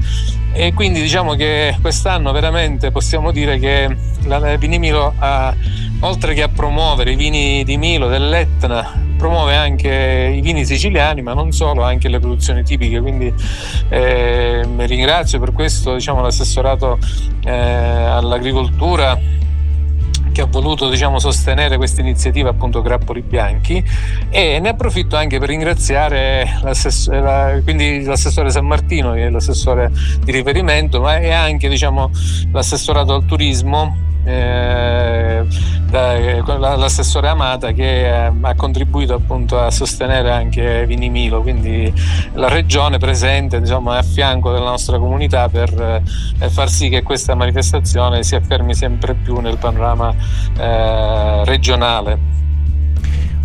e 0.53 0.73
quindi 0.75 1.01
diciamo 1.01 1.35
che 1.35 1.77
quest'anno 1.81 2.33
veramente 2.33 2.91
possiamo 2.91 3.31
dire 3.31 3.59
che 3.59 3.97
la 4.25 4.57
Vinimilo 4.57 5.15
ha, 5.19 5.55
oltre 6.01 6.35
che 6.35 6.43
a 6.43 6.49
promuovere 6.49 7.13
i 7.13 7.17
vini 7.17 7.65
di 7.65 7.77
Milo, 7.77 8.09
dell'Etna, 8.09 9.08
promuove 9.19 9.55
anche 9.55 10.33
i 10.35 10.41
vini 10.41 10.65
siciliani, 10.65 11.21
ma 11.21 11.35
non 11.35 11.53
solo, 11.53 11.83
anche 11.83 12.09
le 12.09 12.21
produzioni 12.21 12.63
tipiche. 12.63 13.01
Quindi 13.01 13.33
eh, 13.91 14.67
ringrazio 14.87 15.39
per 15.41 15.53
questo 15.53 15.95
diciamo, 15.95 16.23
l'assessorato 16.23 16.99
eh, 17.45 17.51
all'agricoltura 17.51 19.37
che 20.33 20.45
ha 20.45 20.47
voluto 20.47 20.89
diciamo, 20.89 21.19
sostenere 21.19 21.77
questa 21.77 22.01
iniziativa 22.01 22.51
appunto 22.51 22.81
Grappoli 22.81 23.23
Bianchi 23.23 23.83
e 24.31 24.61
ne 24.61 24.69
approfitto 24.69 25.17
anche 25.17 25.41
per 25.41 25.49
ringraziare 25.49 26.61
l'assessore, 26.63 27.21
la, 27.21 27.61
l'assessore 28.05 28.51
San 28.51 28.65
Martino 28.65 29.15
che 29.15 29.27
è 29.27 29.31
l'assessore 29.31 29.91
di 30.23 30.31
riferimento 30.31 31.01
ma 31.01 31.17
è 31.17 31.33
anche 31.33 31.69
diciamo, 31.69 32.13
l'assessorato 32.53 33.15
al 33.15 33.25
turismo 33.25 33.97
eh, 34.29 35.47
l'assessore 35.91 37.29
Amata 37.29 37.73
che 37.73 38.27
eh, 38.27 38.33
ha 38.41 38.55
contribuito 38.55 39.15
appunto 39.15 39.59
a 39.59 39.71
sostenere 39.71 40.31
anche 40.31 40.85
Vinimilo, 40.87 41.41
quindi 41.41 41.93
la 42.35 42.49
regione 42.49 42.99
presente 42.99 43.61
diciamo, 43.61 43.91
a 43.91 44.03
fianco 44.03 44.53
della 44.53 44.71
nostra 44.71 44.99
comunità 44.99 45.49
per 45.49 46.03
eh, 46.39 46.49
far 46.51 46.69
sì 46.69 46.89
che 46.89 47.03
questa 47.03 47.35
manifestazione 47.35 48.23
si 48.23 48.35
affermi 48.35 48.75
sempre 48.75 49.15
più 49.15 49.39
nel 49.41 49.57
panorama 49.57 50.15
eh, 50.59 51.45
regionale. 51.45 52.38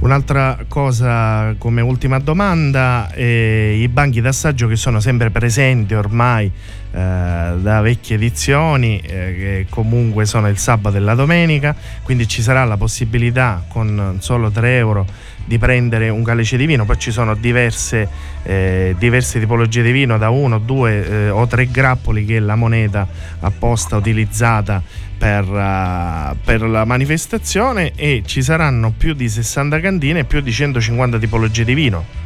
Un'altra 0.04 0.58
cosa 0.68 1.56
come 1.58 1.80
ultima 1.80 2.20
domanda, 2.20 3.10
eh, 3.14 3.80
i 3.80 3.88
banchi 3.88 4.20
d'assaggio 4.20 4.68
che 4.68 4.76
sono 4.76 5.00
sempre 5.00 5.30
presenti 5.30 5.94
ormai 5.94 6.52
eh, 6.92 6.92
da 6.92 7.80
vecchie 7.80 8.18
edizioni, 8.18 9.00
eh, 9.00 9.08
che 9.08 9.66
comunque 9.70 10.26
sono 10.26 10.50
il 10.50 10.58
sabato 10.58 10.98
e 10.98 11.00
la 11.00 11.16
domenica, 11.16 11.74
quindi 12.04 12.28
ci 12.28 12.42
sarà 12.42 12.66
la 12.66 12.76
possibilità 12.76 13.64
con 13.70 14.18
solo 14.20 14.52
3 14.52 14.76
euro 14.76 15.06
di 15.46 15.58
prendere 15.58 16.10
un 16.10 16.24
calice 16.24 16.58
di 16.58 16.66
vino, 16.66 16.86
poi 16.86 16.98
ci 16.98 17.12
sono 17.12 17.36
diverse, 17.36 18.08
eh, 18.44 18.96
diverse 18.98 19.40
tipologie 19.40 19.82
di 19.82 19.92
vino, 19.92 20.18
da 20.18 20.30
uno, 20.30 20.60
due 20.60 21.08
eh, 21.08 21.30
o 21.30 21.46
tre 21.48 21.70
grappoli 21.70 22.26
che 22.26 22.38
è 22.38 22.40
la 22.40 22.56
moneta 22.56 23.08
apposta 23.40 23.96
utilizzata 23.98 24.82
per, 25.18 25.48
uh, 25.48 26.36
per, 26.44 26.62
la 26.64 26.84
manifestazione 26.84 27.94
e 27.96 28.24
ci 28.26 28.42
saranno 28.42 28.94
più 28.96 29.14
di 29.14 29.30
60 29.30 29.80
cantine 29.80 30.20
e 30.20 30.24
più 30.26 30.42
di 30.42 30.52
150 30.52 31.18
tipologie 31.18 31.64
di 31.64 31.74
vino. 31.74 32.22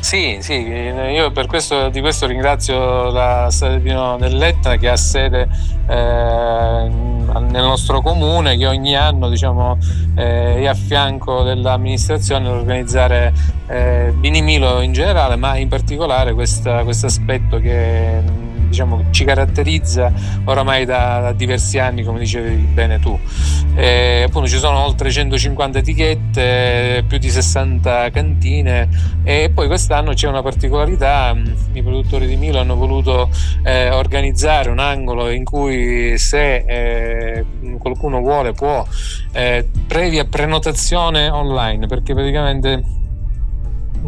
Sì, 0.00 0.38
sì, 0.40 0.54
io 0.54 1.30
per 1.30 1.46
questo, 1.46 1.90
di 1.90 2.00
questo 2.00 2.26
ringrazio 2.26 3.10
la 3.10 3.48
del 3.60 3.80
Vino 3.80 4.16
dell'Etna 4.18 4.76
che 4.76 4.88
ha 4.88 4.96
sede 4.96 5.48
eh, 5.88 6.90
nel 7.38 7.62
nostro 7.62 8.00
comune 8.00 8.56
che 8.56 8.66
ogni 8.66 8.96
anno 8.96 9.28
diciamo, 9.28 9.78
eh, 10.16 10.56
è 10.56 10.66
a 10.66 10.74
fianco 10.74 11.42
dell'amministrazione 11.42 12.48
per 12.48 12.58
organizzare 12.58 13.32
eh, 13.68 14.12
Vinimilo 14.16 14.80
in 14.80 14.92
generale, 14.92 15.36
ma 15.36 15.56
in 15.56 15.68
particolare 15.68 16.34
questo 16.34 16.70
aspetto 16.70 17.58
che 17.58 18.48
diciamo, 18.70 19.06
ci 19.10 19.24
caratterizza 19.24 20.12
oramai 20.44 20.84
da, 20.84 21.20
da, 21.20 21.32
diversi 21.32 21.78
anni, 21.78 22.02
come 22.02 22.20
dicevi 22.20 22.54
bene 22.72 22.98
tu. 23.00 23.18
E, 23.74 24.24
appunto 24.26 24.48
ci 24.48 24.58
sono 24.58 24.82
oltre 24.84 25.10
150 25.10 25.78
etichette, 25.78 27.04
più 27.06 27.18
di 27.18 27.28
60 27.28 28.10
cantine 28.10 28.88
e 29.24 29.50
poi 29.52 29.66
quest'anno 29.66 30.12
c'è 30.12 30.28
una 30.28 30.42
particolarità, 30.42 31.36
i 31.72 31.82
produttori 31.82 32.26
di 32.26 32.36
Milo 32.36 32.60
hanno 32.60 32.76
voluto 32.76 33.28
eh, 33.62 33.90
organizzare 33.90 34.70
un 34.70 34.78
angolo 34.78 35.28
in 35.30 35.44
cui 35.44 36.16
se 36.16 36.64
eh, 36.66 37.44
qualcuno 37.78 38.20
vuole 38.20 38.52
può, 38.52 38.86
eh, 39.32 39.68
previa 39.86 40.24
prenotazione 40.24 41.28
online, 41.28 41.86
perché 41.86 42.14
praticamente 42.14 42.98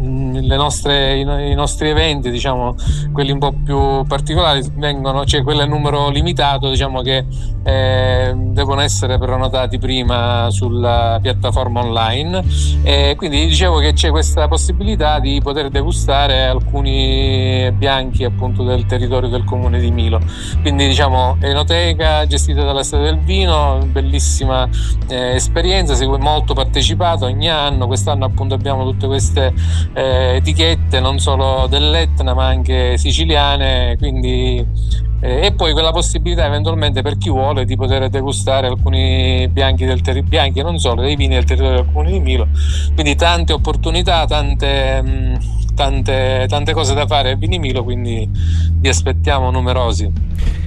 nostre, 0.03 1.17
i, 1.17 1.53
nostri 1.53 1.89
eventi, 1.89 2.29
diciamo, 2.29 2.75
quelli 3.11 3.31
un 3.31 3.39
po' 3.39 3.53
più 3.63 4.03
particolari, 4.05 4.61
vengono, 4.75 5.25
cioè 5.25 5.43
quelli 5.43 5.61
a 5.61 5.65
numero 5.65 6.09
limitato, 6.09 6.69
diciamo 6.69 7.01
che 7.01 7.25
eh, 7.63 8.33
devono 8.35 8.81
essere 8.81 9.17
prenotati 9.17 9.77
prima 9.77 10.47
sulla 10.49 11.19
piattaforma 11.21 11.81
online. 11.81 12.43
E 12.83 13.15
quindi 13.17 13.47
dicevo 13.47 13.79
che 13.79 13.93
c'è 13.93 14.09
questa 14.09 14.47
possibilità 14.47 15.19
di 15.19 15.39
poter 15.41 15.69
degustare 15.69 16.43
alcuni 16.43 17.71
bianchi 17.75 18.23
appunto 18.23 18.63
del 18.63 18.85
territorio 18.85 19.29
del 19.29 19.43
comune 19.43 19.79
di 19.79 19.91
Milo. 19.91 20.19
Quindi 20.61 20.87
diciamo 20.87 21.37
enoteca 21.39 22.25
gestita 22.25 22.63
dalla 22.63 22.83
Strada 22.83 23.05
del 23.05 23.19
Vino, 23.19 23.79
bellissima 23.91 24.67
eh, 25.07 25.35
esperienza, 25.35 25.95
molto 26.17 26.53
partecipato 26.53 27.25
ogni 27.25 27.49
anno. 27.49 27.87
Quest'anno 27.87 28.25
appunto 28.25 28.53
abbiamo 28.53 28.83
tutte 28.83 29.07
queste 29.07 29.53
eh, 29.93 30.35
etichette 30.35 30.99
non 30.99 31.19
solo 31.19 31.67
dell'Etna 31.67 32.33
ma 32.33 32.47
anche 32.47 32.97
siciliane, 32.97 33.95
quindi 33.97 34.65
eh, 35.23 35.45
e 35.45 35.53
poi 35.53 35.71
quella 35.71 35.91
possibilità 35.91 36.45
eventualmente 36.45 37.01
per 37.01 37.17
chi 37.17 37.29
vuole 37.29 37.63
di 37.63 37.77
poter 37.77 38.09
degustare 38.09 38.67
alcuni 38.67 39.47
bianchi 39.49 39.85
del 39.85 40.01
territorio, 40.01 40.29
bianchi 40.29 40.59
e 40.59 40.63
non 40.63 40.79
solo, 40.79 41.01
dei 41.01 41.15
vini 41.15 41.35
del 41.35 41.45
territorio 41.45 41.77
del 41.77 41.85
comune 41.93 42.11
di 42.11 42.19
Milo, 42.19 42.47
quindi 42.93 43.15
tante 43.15 43.53
opportunità, 43.53 44.25
tante, 44.25 45.01
mh, 45.01 45.75
tante, 45.75 46.45
tante 46.49 46.73
cose 46.73 46.93
da 46.93 47.07
fare 47.07 47.31
a 47.31 47.35
Vini 47.35 47.57
Milo, 47.57 47.83
quindi 47.85 48.29
vi 48.29 48.89
aspettiamo 48.89 49.49
numerosi. 49.49 50.11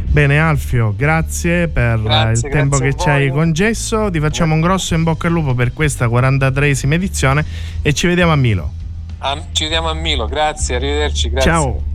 Bene 0.08 0.38
Alfio, 0.38 0.94
grazie 0.96 1.68
per 1.68 2.00
grazie, 2.00 2.48
il 2.48 2.54
tempo 2.54 2.78
che 2.78 2.94
ci 2.96 3.10
hai 3.10 3.28
concesso, 3.28 4.08
ti 4.10 4.20
facciamo 4.20 4.54
un 4.54 4.62
grosso 4.62 4.94
in 4.94 5.02
bocca 5.02 5.26
al 5.26 5.34
lupo 5.34 5.52
per 5.54 5.74
questa 5.74 6.06
43esima 6.06 6.94
edizione 6.94 7.44
e 7.82 7.92
ci 7.92 8.06
vediamo 8.06 8.32
a 8.32 8.36
Milo. 8.36 8.84
Ci 9.52 9.64
vediamo 9.64 9.88
a 9.88 9.94
Milo, 9.94 10.26
grazie, 10.26 10.76
arrivederci, 10.76 11.30
grazie. 11.30 11.50
Ciao. 11.50 11.94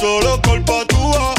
solo 0.00 0.40
culpa 0.42 0.84
tuya 0.86 1.31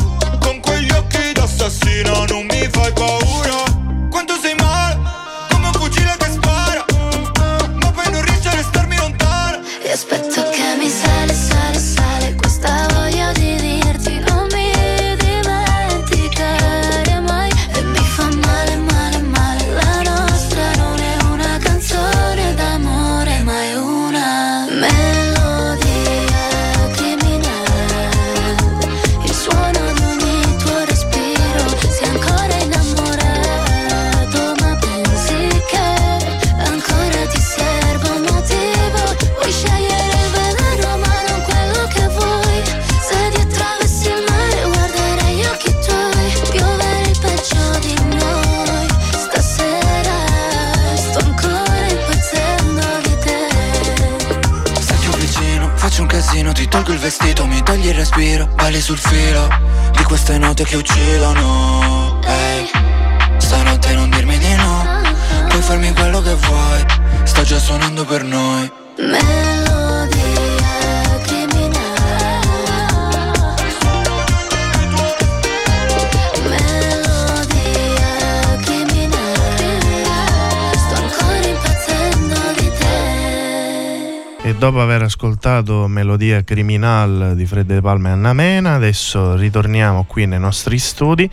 ascoltato 85.53 85.87
Melodia 85.87 86.43
Criminal 86.43 87.33
di 87.35 87.45
Fred 87.45 87.67
De 87.67 87.81
Palma 87.81 88.09
e 88.09 88.11
Anna 88.13 88.33
Mena, 88.33 88.73
adesso 88.73 89.35
ritorniamo 89.35 90.05
qui 90.05 90.25
nei 90.25 90.39
nostri 90.39 90.79
studi 90.79 91.29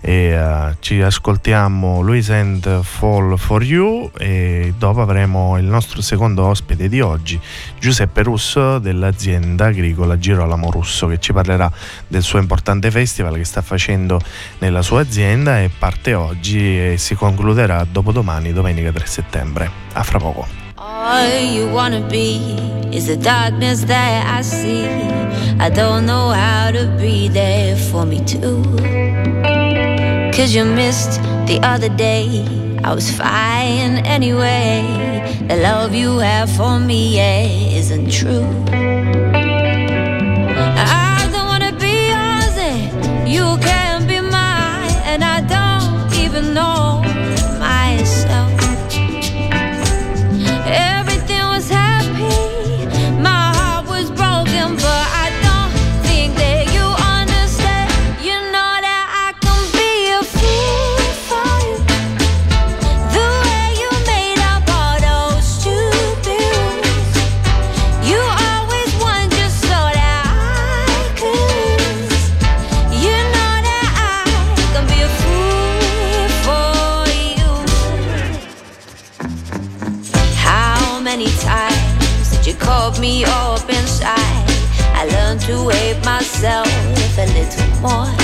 e 0.00 0.12
eh, 0.12 0.76
ci 0.78 1.00
ascoltiamo 1.00 2.00
Louis 2.00 2.30
and 2.30 2.82
Fall 2.82 3.36
for 3.36 3.62
You 3.64 4.10
e 4.16 4.74
dopo 4.78 5.00
avremo 5.00 5.58
il 5.58 5.64
nostro 5.64 6.02
secondo 6.02 6.44
ospite 6.44 6.88
di 6.88 7.00
oggi, 7.00 7.40
Giuseppe 7.78 8.22
Russo 8.22 8.78
dell'azienda 8.78 9.66
agricola 9.66 10.18
Girolamo 10.18 10.70
Russo, 10.70 11.08
che 11.08 11.18
ci 11.18 11.32
parlerà 11.32 11.70
del 12.06 12.22
suo 12.22 12.38
importante 12.38 12.90
festival 12.90 13.34
che 13.34 13.44
sta 13.44 13.62
facendo 13.62 14.20
nella 14.58 14.82
sua 14.82 15.00
azienda 15.00 15.60
e 15.60 15.70
parte 15.76 16.14
oggi 16.14 16.92
e 16.92 16.94
si 16.98 17.14
concluderà 17.14 17.84
dopodomani, 17.90 18.52
domenica 18.52 18.92
3 18.92 19.06
settembre. 19.06 19.70
A 19.94 20.02
fra 20.02 20.18
poco. 20.18 20.63
All 21.06 21.28
you 21.28 21.68
wanna 21.68 22.00
be 22.08 22.38
is 22.90 23.08
the 23.08 23.16
darkness 23.18 23.84
that 23.84 24.26
I 24.26 24.40
see. 24.40 24.86
I 25.60 25.68
don't 25.68 26.06
know 26.06 26.30
how 26.30 26.70
to 26.70 26.86
be 26.98 27.28
there 27.28 27.76
for 27.76 28.06
me 28.06 28.24
too. 28.24 28.62
Cause 30.32 30.54
you 30.54 30.64
missed 30.64 31.20
the 31.46 31.60
other 31.62 31.90
day. 31.90 32.46
I 32.82 32.94
was 32.94 33.10
fine 33.10 33.98
anyway. 34.06 34.80
The 35.46 35.56
love 35.56 35.94
you 35.94 36.20
have 36.20 36.48
for 36.48 36.80
me 36.80 37.16
yeah, 37.16 37.76
isn't 37.78 38.10
true. 38.10 39.33
Myself 86.14 86.68
a 87.18 87.26
little 87.34 87.80
more. 87.80 88.23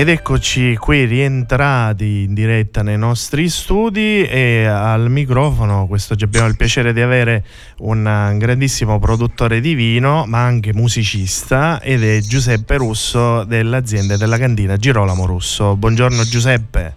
Ed 0.00 0.08
eccoci 0.08 0.78
qui 0.78 1.04
rientrati 1.04 2.22
in 2.22 2.32
diretta 2.32 2.82
nei 2.82 2.96
nostri 2.96 3.50
studi 3.50 4.24
e 4.24 4.64
al 4.64 5.10
microfono 5.10 5.86
questo 5.86 6.14
oggi 6.14 6.24
abbiamo 6.24 6.46
il 6.46 6.56
piacere 6.56 6.94
di 6.94 7.02
avere 7.02 7.44
un 7.80 8.34
grandissimo 8.38 8.98
produttore 8.98 9.60
di 9.60 9.74
vino 9.74 10.24
ma 10.24 10.42
anche 10.42 10.72
musicista 10.72 11.82
ed 11.82 12.02
è 12.02 12.18
Giuseppe 12.20 12.78
Russo 12.78 13.44
dell'azienda 13.44 14.16
della 14.16 14.38
cantina 14.38 14.78
Girolamo 14.78 15.26
Russo. 15.26 15.76
Buongiorno 15.76 16.24
Giuseppe. 16.24 16.96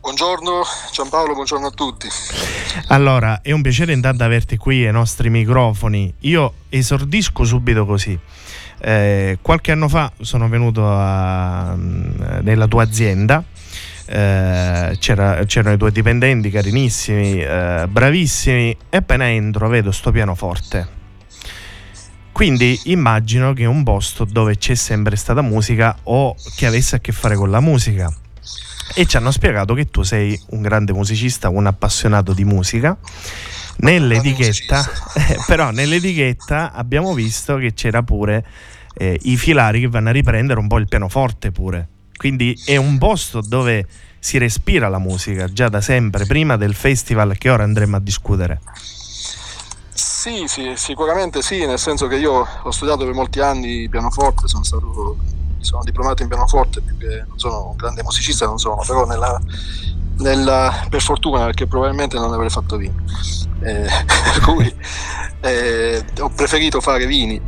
Buongiorno 0.00 0.62
Giampaolo, 0.94 1.34
buongiorno 1.34 1.66
a 1.66 1.70
tutti. 1.70 2.08
Allora, 2.86 3.42
è 3.42 3.52
un 3.52 3.60
piacere 3.60 3.92
intanto 3.92 4.24
averti 4.24 4.56
qui 4.56 4.86
ai 4.86 4.92
nostri 4.92 5.28
microfoni. 5.28 6.14
Io 6.20 6.54
esordisco 6.70 7.44
subito 7.44 7.84
così. 7.84 8.18
Eh, 8.78 9.38
qualche 9.42 9.72
anno 9.72 9.88
fa 9.88 10.12
sono 10.20 10.48
venuto 10.48 10.86
a- 10.88 11.74
nella 11.76 12.66
tua 12.66 12.82
azienda. 12.82 13.42
eh, 14.08 14.96
c'era- 15.00 15.42
c'erano 15.46 15.74
i 15.74 15.78
tuoi 15.78 15.90
dipendenti 15.90 16.48
carinissimi, 16.48 17.42
eh, 17.42 17.86
bravissimi, 17.90 18.76
e 18.88 18.96
appena 18.98 19.28
entro 19.28 19.66
vedo 19.66 19.90
sto 19.90 20.12
pianoforte. 20.12 20.86
Quindi 22.30 22.78
immagino 22.84 23.52
che 23.52 23.64
un 23.64 23.82
posto 23.82 24.24
dove 24.24 24.58
c'è 24.58 24.76
sempre 24.76 25.16
stata 25.16 25.40
musica 25.42 25.96
o 26.04 26.36
che 26.54 26.66
avesse 26.66 26.94
a 26.94 26.98
che 27.00 27.10
fare 27.10 27.34
con 27.34 27.50
la 27.50 27.58
musica. 27.58 28.08
E 28.94 29.06
ci 29.06 29.16
hanno 29.16 29.32
spiegato 29.32 29.74
che 29.74 29.90
tu 29.90 30.04
sei 30.04 30.40
un 30.50 30.62
grande 30.62 30.92
musicista, 30.92 31.48
un 31.48 31.66
appassionato 31.66 32.32
di 32.32 32.44
musica. 32.44 32.96
Nell'etichetta, 33.78 34.84
però 35.46 35.70
nell'etichetta 35.70 36.72
abbiamo 36.72 37.12
visto 37.14 37.56
che 37.56 37.74
c'era 37.74 38.02
pure 38.02 38.44
eh, 38.94 39.18
i 39.22 39.36
filari 39.36 39.80
che 39.80 39.88
vanno 39.88 40.08
a 40.08 40.12
riprendere 40.12 40.58
un 40.58 40.66
po' 40.66 40.78
il 40.78 40.88
pianoforte 40.88 41.52
pure. 41.52 41.88
Quindi 42.16 42.58
è 42.64 42.76
un 42.76 42.96
posto 42.98 43.40
dove 43.42 43.86
si 44.18 44.38
respira 44.38 44.88
la 44.88 44.98
musica 44.98 45.52
già 45.52 45.68
da 45.68 45.80
sempre, 45.80 46.24
prima 46.24 46.56
del 46.56 46.74
festival 46.74 47.36
che 47.36 47.50
ora 47.50 47.64
andremo 47.64 47.96
a 47.96 48.00
discutere. 48.00 48.60
Sì, 49.92 50.44
sì, 50.46 50.72
sicuramente 50.74 51.42
sì, 51.42 51.64
nel 51.66 51.78
senso 51.78 52.06
che 52.06 52.16
io 52.16 52.46
ho 52.62 52.70
studiato 52.70 53.04
per 53.04 53.14
molti 53.14 53.40
anni 53.40 53.88
pianoforte, 53.88 54.48
sono 54.48 54.64
stato 54.64 55.16
sono 55.66 55.82
diplomato 55.82 56.22
in 56.22 56.28
pianoforte, 56.28 56.80
non 57.26 57.38
sono 57.38 57.70
un 57.70 57.76
grande 57.76 58.02
musicista, 58.02 58.46
non 58.46 58.58
sono, 58.58 58.82
però 58.86 59.04
nella, 59.04 59.40
nella- 60.18 60.86
per 60.88 61.00
fortuna 61.00 61.44
perché 61.44 61.66
probabilmente 61.66 62.16
non 62.18 62.32
avrei 62.32 62.50
fatto 62.50 62.76
vino. 62.76 62.94
Eh, 63.60 63.86
per 64.06 64.40
cui 64.44 64.74
eh, 65.40 66.04
ho 66.20 66.28
preferito 66.30 66.80
fare 66.80 67.06
vini 67.06 67.40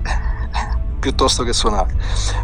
piuttosto 0.98 1.44
che 1.44 1.52
suonare. 1.52 1.94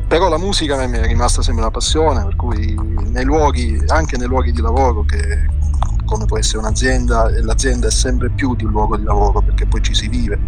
Però 0.06 0.28
la 0.28 0.38
musica 0.38 0.76
a 0.76 0.82
è 0.82 1.06
rimasta 1.06 1.42
sempre 1.42 1.62
una 1.62 1.72
passione, 1.72 2.24
per 2.24 2.36
cui 2.36 2.74
nei 2.74 3.24
luoghi, 3.24 3.82
anche 3.88 4.16
nei 4.16 4.28
luoghi 4.28 4.52
di 4.52 4.60
lavoro 4.60 5.04
che 5.04 5.62
come 6.04 6.24
può 6.26 6.38
essere 6.38 6.58
un'azienda, 6.58 7.28
e 7.28 7.42
l'azienda 7.42 7.88
è 7.88 7.90
sempre 7.90 8.30
più 8.30 8.54
di 8.54 8.64
un 8.64 8.70
luogo 8.70 8.96
di 8.96 9.04
lavoro 9.04 9.40
perché 9.40 9.66
poi 9.66 9.82
ci 9.82 9.94
si 9.94 10.08
vive 10.08 10.38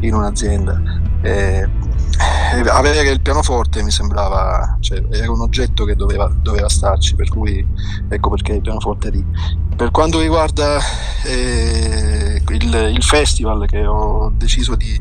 in 0.00 0.14
un'azienda. 0.14 0.80
Eh, 1.22 1.68
eh, 2.54 2.68
avere 2.68 3.08
il 3.08 3.20
pianoforte 3.20 3.82
mi 3.82 3.90
sembrava, 3.90 4.76
cioè, 4.80 5.02
era 5.10 5.30
un 5.30 5.40
oggetto 5.40 5.84
che 5.84 5.96
doveva, 5.96 6.30
doveva 6.40 6.68
starci, 6.68 7.14
per 7.14 7.28
cui 7.28 7.66
ecco 8.08 8.30
perché 8.30 8.52
il 8.54 8.60
pianoforte 8.60 9.08
è 9.08 9.10
lì. 9.10 9.24
Per 9.74 9.90
quanto 9.90 10.20
riguarda 10.20 10.78
eh, 11.24 12.42
il, 12.48 12.74
il 12.94 13.02
festival 13.02 13.66
che 13.66 13.86
ho 13.86 14.30
deciso 14.34 14.76
di, 14.76 15.00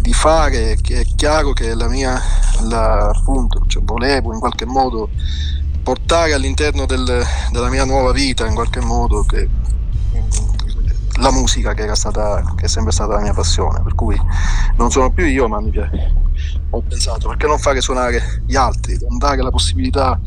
di 0.00 0.12
fare, 0.12 0.76
che 0.80 1.00
è 1.00 1.04
chiaro 1.14 1.52
che 1.52 1.74
la 1.74 1.88
mia, 1.88 2.20
la, 2.62 3.08
appunto, 3.08 3.64
cioè, 3.66 3.82
volevo 3.84 4.32
in 4.32 4.40
qualche 4.40 4.64
modo 4.64 5.10
portare 5.86 6.32
all'interno 6.32 6.84
del- 6.84 7.24
della 7.52 7.68
mia 7.68 7.84
nuova 7.84 8.10
vita, 8.10 8.44
in 8.44 8.54
qualche 8.56 8.80
modo, 8.80 9.22
che, 9.22 9.48
la 11.20 11.30
musica 11.30 11.74
che, 11.74 11.94
stata, 11.94 12.42
che 12.56 12.64
è 12.64 12.68
sempre 12.68 12.90
stata 12.90 13.14
la 13.14 13.20
mia 13.20 13.32
passione, 13.32 13.80
per 13.82 13.94
cui 13.94 14.20
non 14.78 14.90
sono 14.90 15.12
più 15.12 15.24
io, 15.24 15.46
ma 15.46 15.60
mi 15.60 15.70
piace. 15.70 16.12
Ho 16.70 16.82
pensato 16.82 17.28
perché 17.28 17.46
non 17.46 17.60
fare 17.60 17.80
suonare 17.80 18.42
gli 18.44 18.56
altri, 18.56 18.98
non 19.08 19.16
dare 19.18 19.40
la 19.42 19.50
possibilità 19.50 20.18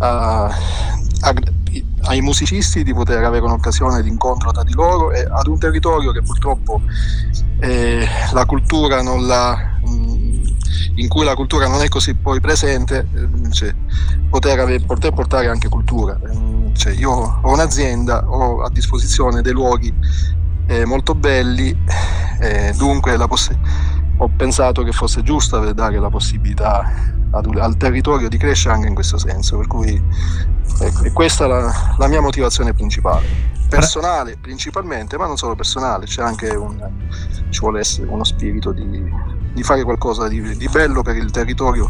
a- 0.00 0.44
a- 0.44 1.34
ai 2.02 2.20
musicisti 2.20 2.84
di 2.84 2.92
poter 2.92 3.24
avere 3.24 3.46
un'occasione 3.46 4.02
di 4.02 4.08
incontro 4.10 4.50
tra 4.50 4.64
di 4.64 4.74
loro 4.74 5.12
e 5.12 5.26
ad 5.26 5.46
un 5.46 5.58
territorio 5.58 6.12
che 6.12 6.20
purtroppo 6.20 6.82
eh, 7.60 8.06
la 8.32 8.44
cultura 8.44 9.00
non 9.00 9.26
la, 9.26 9.78
in 10.96 11.08
cui 11.08 11.24
la 11.24 11.34
cultura 11.34 11.66
non 11.68 11.82
è 11.82 11.88
così 11.88 12.14
poi 12.14 12.40
presente, 12.40 13.08
ehm, 13.14 13.50
cioè, 13.50 13.74
poter, 14.28 14.60
ave- 14.60 14.80
poter 14.80 15.12
portare 15.12 15.48
anche 15.48 15.68
cultura. 15.68 16.18
Ehm, 16.30 16.74
cioè, 16.74 16.92
io 16.92 17.10
ho 17.10 17.52
un'azienda, 17.52 18.24
ho 18.26 18.62
a 18.62 18.70
disposizione 18.70 19.42
dei 19.42 19.52
luoghi 19.52 19.92
eh, 20.66 20.84
molto 20.84 21.14
belli, 21.14 21.76
eh, 22.40 22.72
dunque 22.76 23.16
la 23.16 23.26
possi- 23.26 23.58
ho 24.18 24.30
pensato 24.36 24.82
che 24.82 24.92
fosse 24.92 25.22
giusto 25.22 25.72
dare 25.72 25.98
la 25.98 26.10
possibilità 26.10 27.18
ad 27.32 27.56
al 27.56 27.76
territorio 27.76 28.28
di 28.28 28.36
crescere 28.36 28.74
anche 28.74 28.88
in 28.88 28.94
questo 28.94 29.18
senso, 29.18 29.56
per 29.56 29.66
cui 29.66 30.02
ecco, 30.80 31.02
è 31.02 31.12
questa 31.12 31.46
la, 31.46 31.94
la 31.96 32.06
mia 32.06 32.20
motivazione 32.20 32.74
principale. 32.74 33.58
Personale 33.70 34.36
principalmente, 34.40 35.16
ma 35.16 35.26
non 35.26 35.36
solo 35.36 35.54
personale, 35.54 36.06
c'è 36.06 36.22
anche 36.22 36.50
un, 36.50 36.76
ci 37.50 37.60
vuole 37.60 37.80
essere 37.80 38.08
uno 38.08 38.24
spirito 38.24 38.72
di, 38.72 39.02
di 39.52 39.62
fare 39.62 39.82
qualcosa 39.84 40.28
di, 40.28 40.56
di 40.56 40.68
bello 40.68 41.02
per 41.02 41.16
il 41.16 41.30
territorio 41.30 41.88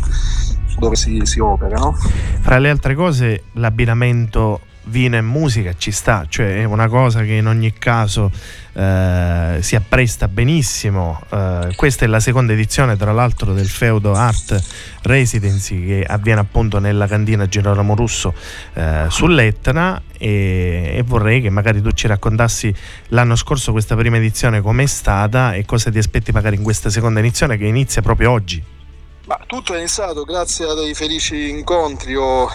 dove 0.78 0.96
si, 0.96 1.20
si 1.24 1.40
opera, 1.40 1.76
no? 1.78 1.92
Fra 2.40 2.58
le 2.58 2.70
altre 2.70 2.94
cose, 2.94 3.44
l'abbinamento 3.52 4.60
vino 4.90 5.16
e 5.16 5.22
musica 5.22 5.72
ci 5.78 5.92
sta, 5.92 6.26
cioè 6.28 6.58
è 6.58 6.64
una 6.64 6.88
cosa 6.88 7.22
che 7.22 7.34
in 7.34 7.46
ogni 7.46 7.72
caso 7.72 8.30
eh, 8.72 9.58
si 9.60 9.76
appresta 9.76 10.28
benissimo. 10.28 11.20
Eh, 11.30 11.72
questa 11.76 12.04
è 12.04 12.08
la 12.08 12.20
seconda 12.20 12.52
edizione, 12.52 12.96
tra 12.96 13.12
l'altro, 13.12 13.54
del 13.54 13.68
Feudo 13.68 14.12
Art 14.12 14.62
Residency 15.02 15.86
che 15.86 16.04
avviene 16.06 16.40
appunto 16.40 16.78
nella 16.78 17.06
cantina 17.06 17.46
Girolamo 17.46 17.94
Russo 17.94 18.34
eh, 18.74 19.06
sull'Etna 19.08 20.02
e, 20.18 20.92
e 20.96 21.02
vorrei 21.06 21.40
che 21.40 21.48
magari 21.48 21.80
tu 21.80 21.90
ci 21.92 22.06
raccontassi 22.06 22.74
l'anno 23.08 23.36
scorso 23.36 23.72
questa 23.72 23.96
prima 23.96 24.16
edizione 24.16 24.60
com'è 24.60 24.86
stata 24.86 25.54
e 25.54 25.64
cosa 25.64 25.90
ti 25.90 25.98
aspetti 25.98 26.32
magari 26.32 26.56
in 26.56 26.62
questa 26.62 26.90
seconda 26.90 27.20
edizione 27.20 27.56
che 27.56 27.64
inizia 27.64 28.02
proprio 28.02 28.30
oggi. 28.30 28.62
Ma 29.26 29.38
tutto 29.46 29.74
è 29.74 29.78
iniziato 29.78 30.24
grazie 30.24 30.66
a 30.66 30.74
dei 30.74 30.92
felici 30.92 31.50
incontri 31.50 32.16
o- 32.16 32.48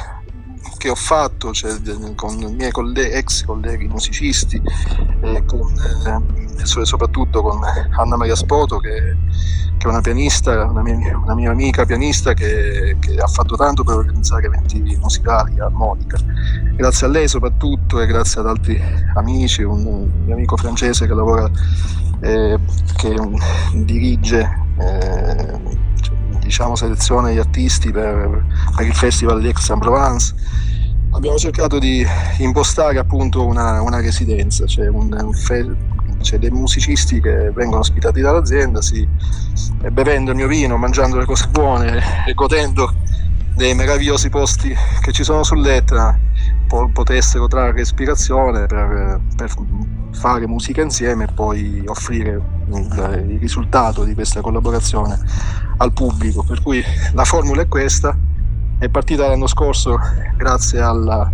che 0.77 0.89
ho 0.89 0.95
fatto 0.95 1.51
cioè, 1.51 1.73
con 2.15 2.39
i 2.41 2.53
miei 2.53 2.71
colle- 2.71 3.11
ex 3.11 3.45
colleghi 3.45 3.87
musicisti 3.87 4.61
con, 5.45 5.73
eh, 6.05 6.65
so- 6.65 6.85
soprattutto 6.85 7.41
con 7.41 7.59
Anna 7.97 8.15
Maria 8.15 8.35
Spoto 8.35 8.77
che, 8.77 9.15
che 9.77 9.85
è 9.85 9.89
una 9.89 10.01
pianista, 10.01 10.65
una 10.65 10.81
mia, 10.81 11.17
una 11.17 11.35
mia 11.35 11.51
amica 11.51 11.85
pianista 11.85 12.33
che, 12.33 12.97
che 12.99 13.17
ha 13.17 13.27
fatto 13.27 13.55
tanto 13.55 13.83
per 13.83 13.95
organizzare 13.95 14.45
eventi 14.45 14.79
musicali 14.99 15.59
a 15.59 15.69
Monica. 15.69 16.17
Grazie 16.75 17.07
a 17.07 17.09
lei 17.09 17.27
soprattutto 17.27 18.01
e 18.01 18.05
grazie 18.05 18.41
ad 18.41 18.47
altri 18.47 18.81
amici, 19.15 19.63
un, 19.63 19.85
un 19.85 20.11
mio 20.25 20.33
amico 20.33 20.57
francese 20.57 21.07
che 21.07 21.13
lavora, 21.13 21.49
eh, 22.21 22.59
che 22.95 23.15
dirige 23.73 24.63
eh, 24.77 25.84
diciamo 26.45 26.75
seleziona 26.75 27.31
gli 27.31 27.39
artisti 27.39 27.91
per, 27.91 28.45
per 28.75 28.85
il 28.85 28.93
festival 28.93 29.41
di 29.41 29.47
Aix-en-Provence. 29.47 30.33
Abbiamo 31.11 31.37
cercato 31.37 31.79
di 31.79 32.05
impostare 32.39 32.99
appunto 32.99 33.45
una, 33.45 33.81
una 33.81 33.99
residenza 33.99 34.65
cioè, 34.65 34.87
un, 34.87 35.11
un 35.11 35.33
fe- 35.33 35.75
cioè 36.21 36.39
dei 36.39 36.51
musicisti 36.51 37.19
che 37.19 37.51
vengono 37.51 37.79
ospitati 37.79 38.21
dall'azienda 38.21 38.79
e 39.81 39.91
bevendo 39.91 40.31
il 40.31 40.37
mio 40.37 40.47
vino, 40.47 40.77
mangiando 40.77 41.17
le 41.17 41.25
cose 41.25 41.47
buone 41.47 42.01
e 42.27 42.33
godendo 42.33 42.93
dei 43.55 43.73
meravigliosi 43.73 44.29
posti 44.29 44.75
che 45.01 45.11
ci 45.11 45.23
sono 45.23 45.43
sull'Etna 45.43 46.19
po- 46.67 46.89
potessero 46.91 47.47
trarre 47.47 47.81
ispirazione 47.81 48.65
per, 48.65 49.21
per 49.35 49.53
fare 50.11 50.47
musica 50.47 50.81
insieme 50.81 51.23
e 51.23 51.27
poi 51.33 51.83
offrire 51.87 52.41
il, 52.67 53.27
il 53.29 53.39
risultato 53.39 54.03
di 54.03 54.13
questa 54.13 54.41
collaborazione 54.41 55.17
al 55.77 55.93
pubblico. 55.93 56.43
Per 56.43 56.61
cui 56.61 56.83
la 57.13 57.23
formula 57.23 57.61
è 57.61 57.67
questa, 57.67 58.17
è 58.77 58.89
partita 58.89 59.27
l'anno 59.27 59.47
scorso 59.47 59.97
grazie 60.35 60.81
alla- 60.81 61.31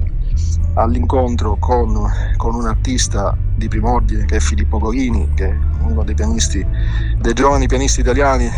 all'incontro 0.76 1.57
con, 1.59 2.09
con 2.38 2.55
un 2.55 2.65
artista 2.65 3.36
di 3.55 3.67
primo 3.67 3.93
ordine 3.93 4.26
che 4.26 4.38
è 4.38 4.39
Filippo 4.39 4.80
Gorini, 4.80 5.30
che 5.34 5.49
è 5.49 5.57
uno 5.82 6.03
dei 6.03 6.15
pianisti, 6.15 6.65
dei 7.17 7.34
giovani 7.34 7.67
pianisti 7.67 7.99
italiani 7.99 8.49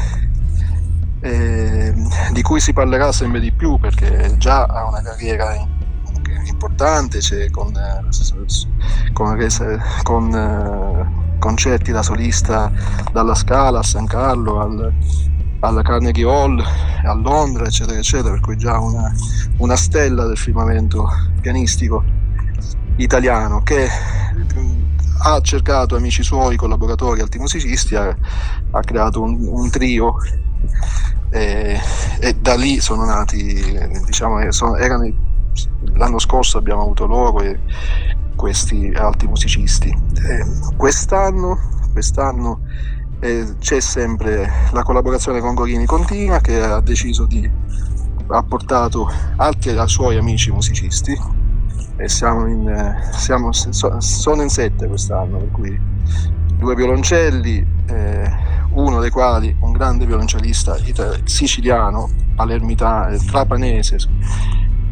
eh, 1.23 1.93
di 2.33 2.41
cui 2.41 2.59
si 2.59 2.73
parlerà 2.73 3.13
sempre 3.13 3.39
di 3.39 3.53
più 3.53 3.77
perché 3.77 4.35
già 4.37 4.65
ha 4.65 4.85
una 4.85 5.01
carriera 5.01 5.55
in- 5.55 5.69
importante, 6.45 7.19
c'è 7.19 7.49
con, 7.49 7.71
con, 9.13 9.81
con, 10.03 11.35
concerti 11.39 11.91
da 11.91 12.03
solista 12.03 12.71
dalla 13.11 13.35
Scala 13.35 13.79
a 13.79 13.83
San 13.83 14.05
Carlo 14.05 14.59
al, 14.59 14.93
alla 15.61 15.81
Carnegie 15.81 16.25
Hall 16.25 16.61
a 17.05 17.13
Londra, 17.13 17.65
eccetera, 17.65 17.97
eccetera, 17.97 18.31
per 18.31 18.41
cui 18.41 18.57
già 18.57 18.77
una, 18.79 19.09
una 19.57 19.75
stella 19.77 20.25
del 20.25 20.37
firmamento 20.37 21.07
pianistico 21.39 22.03
italiano 22.97 23.61
che 23.63 23.87
ha 25.25 25.39
cercato 25.39 25.95
amici 25.95 26.21
suoi, 26.21 26.57
collaboratori, 26.57 27.21
altri 27.21 27.39
musicisti, 27.39 27.95
ha, 27.95 28.13
ha 28.71 28.79
creato 28.81 29.21
un, 29.21 29.37
un 29.39 29.69
trio 29.69 30.15
e, 31.29 31.79
e 32.19 32.33
da 32.35 32.55
lì 32.55 32.79
sono 32.79 33.05
nati, 33.05 33.77
diciamo, 34.05 34.51
sono- 34.51 34.75
erano 34.75 35.11
l'anno 35.93 36.19
scorso 36.19 36.57
abbiamo 36.57 36.81
avuto 36.81 37.05
loro 37.05 37.41
e 37.41 37.59
questi 38.35 38.91
altri 38.95 39.27
musicisti. 39.27 39.89
Eh, 39.89 40.45
quest'anno, 40.75 41.59
quest'anno 41.91 42.61
eh, 43.19 43.55
c'è 43.59 43.79
sempre 43.79 44.51
la 44.71 44.83
collaborazione 44.83 45.39
con 45.39 45.53
Gorini 45.53 45.85
Continua 45.85 46.39
che 46.39 46.61
ha 46.61 46.81
deciso 46.81 47.25
di 47.25 47.49
ha 48.27 48.41
portato 48.41 49.09
altri 49.35 49.75
suoi 49.87 50.17
amici 50.17 50.49
musicisti 50.51 51.15
e 51.97 52.09
siamo 52.09 52.47
in, 52.47 52.95
siamo, 53.11 53.51
so- 53.51 53.99
sono 53.99 54.41
in 54.41 54.49
sette 54.49 54.87
quest'anno, 54.87 55.37
per 55.37 55.51
cui 55.51 55.79
due 56.57 56.75
violoncelli, 56.75 57.65
eh, 57.87 58.31
uno 58.73 58.99
dei 58.99 59.09
quali 59.09 59.55
un 59.59 59.71
grande 59.71 60.05
violoncellista 60.05 60.77
siciliano, 61.23 62.09
palermitano, 62.35 63.17
trapanese 63.17 63.97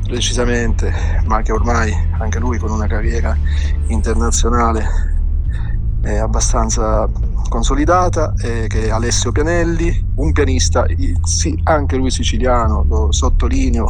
precisamente, 0.04 0.94
ma 1.26 1.42
che 1.42 1.52
ormai 1.52 1.94
anche 2.20 2.40
lui 2.40 2.58
con 2.58 2.70
una 2.72 2.88
carriera 2.88 3.36
internazionale 3.88 4.86
è 6.02 6.18
abbastanza 6.18 7.08
consolidata, 7.48 8.34
eh, 8.42 8.68
che 8.68 8.86
è 8.86 8.90
Alessio 8.90 9.32
Pianelli, 9.32 10.14
un 10.16 10.32
pianista, 10.32 10.86
sì, 11.24 11.58
anche 11.64 11.96
lui 11.96 12.12
siciliano, 12.12 12.84
lo 12.88 13.12
sottolineo, 13.12 13.88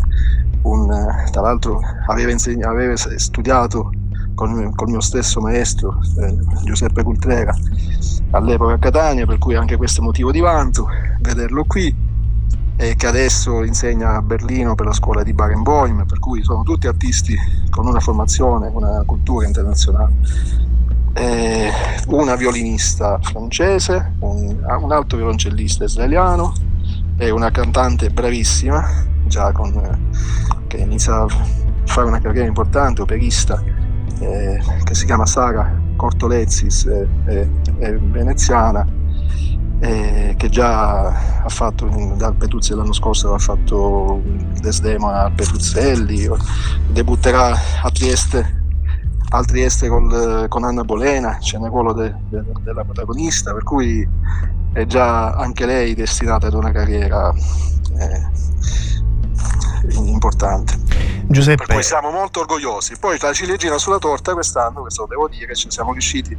un, 0.64 0.92
eh, 0.92 1.30
tra 1.32 1.42
l'altro 1.42 1.80
aveva, 2.08 2.32
insegna- 2.32 2.70
aveva 2.70 2.96
studiato 2.96 3.92
con, 4.36 4.74
col 4.76 4.90
mio 4.90 5.02
stesso 5.02 5.40
maestro 5.40 6.00
eh, 6.20 6.38
Giuseppe 6.64 7.04
Cultrera 7.04 7.56
all'epoca 8.32 8.74
a 8.74 8.78
Catania, 8.78 9.26
per 9.26 9.38
cui 9.38 9.56
anche 9.56 9.78
questo 9.78 10.02
è 10.02 10.04
motivo 10.04 10.32
di 10.32 10.40
vanto 10.40 10.88
vederlo 11.20 11.64
qui 11.66 12.10
e 12.78 12.96
che 12.96 13.06
adesso 13.06 13.64
insegna 13.64 14.16
a 14.16 14.22
Berlino 14.22 14.74
per 14.74 14.88
la 14.88 14.94
scuola 14.94 15.22
di 15.22 15.34
Barenboim, 15.34 16.06
per 16.08 16.20
cui 16.20 16.44
sono 16.44 16.64
tutti 16.64 16.88
artisti 16.88 17.38
con 17.70 17.86
una 17.86 18.00
formazione, 18.00 18.72
una 18.74 19.04
cultura 19.06 19.46
internazionale. 19.46 20.14
Eh, 21.14 21.70
una 22.08 22.36
violinista 22.36 23.20
francese, 23.22 24.14
un, 24.20 24.66
un 24.82 24.92
altro 24.92 25.18
violoncellista 25.18 25.84
israeliano 25.84 26.54
e 27.18 27.30
una 27.30 27.52
cantante 27.52 28.10
bravissima, 28.10 28.84
già 29.26 29.52
con, 29.52 29.76
eh, 29.76 30.68
che 30.68 30.78
inizia 30.78 31.22
a 31.22 31.28
fare 31.86 32.08
una 32.08 32.20
carriera 32.20 32.48
importante, 32.48 33.02
operista, 33.02 33.62
eh, 34.22 34.62
che 34.84 34.94
si 34.96 35.06
chiama 35.06 35.26
Sara 35.26 35.80
Cortolezis, 35.96 36.86
eh, 36.86 37.08
è, 37.26 37.48
è 37.80 37.98
veneziana, 37.98 38.88
eh, 39.80 40.36
che 40.38 40.50
già 40.50 41.08
ha 41.44 41.50
fatto 41.50 41.88
dal 42.16 42.36
Petuzzi 42.36 42.76
l'anno 42.76 42.94
scorso 42.94 43.34
ha 43.34 43.40
fatto 43.40 44.22
Desdemona 44.60 45.24
al 45.24 45.32
Petuzzelli, 45.34 46.30
debutterà 46.92 47.56
a 47.82 47.90
Trieste 47.92 48.60
al 49.34 49.46
Trieste 49.46 49.88
col- 49.88 50.48
con 50.50 50.66
Anna 50.66 50.84
Bolena, 50.84 51.38
c'è 51.38 51.58
un 51.58 51.68
ruolo 51.68 51.94
de- 51.94 52.14
de- 52.30 52.44
della 52.64 52.84
protagonista, 52.84 53.54
per 53.54 53.64
cui 53.64 54.08
è 54.74 54.86
già 54.86 55.32
anche 55.36 55.66
lei 55.66 55.96
destinata 55.96 56.48
ad 56.48 56.54
una 56.54 56.72
carriera 56.72 57.34
eh, 57.98 58.28
importante. 61.22 61.26
Per 61.26 61.36
Giuseppe, 61.36 61.74
cui 61.74 61.84
siamo 61.84 62.12
molto 62.12 62.42
orgogliosi. 62.42 62.98
Poi 63.00 63.18
la 63.20 63.34
ciliegina 63.34 63.78
sulla 63.78 63.98
torta 63.98 64.34
quest'anno, 64.34 64.82
questo 64.82 65.06
devo 65.08 65.28
dire, 65.28 65.56
ci 65.56 65.70
siamo 65.72 65.92
riusciti 65.94 66.36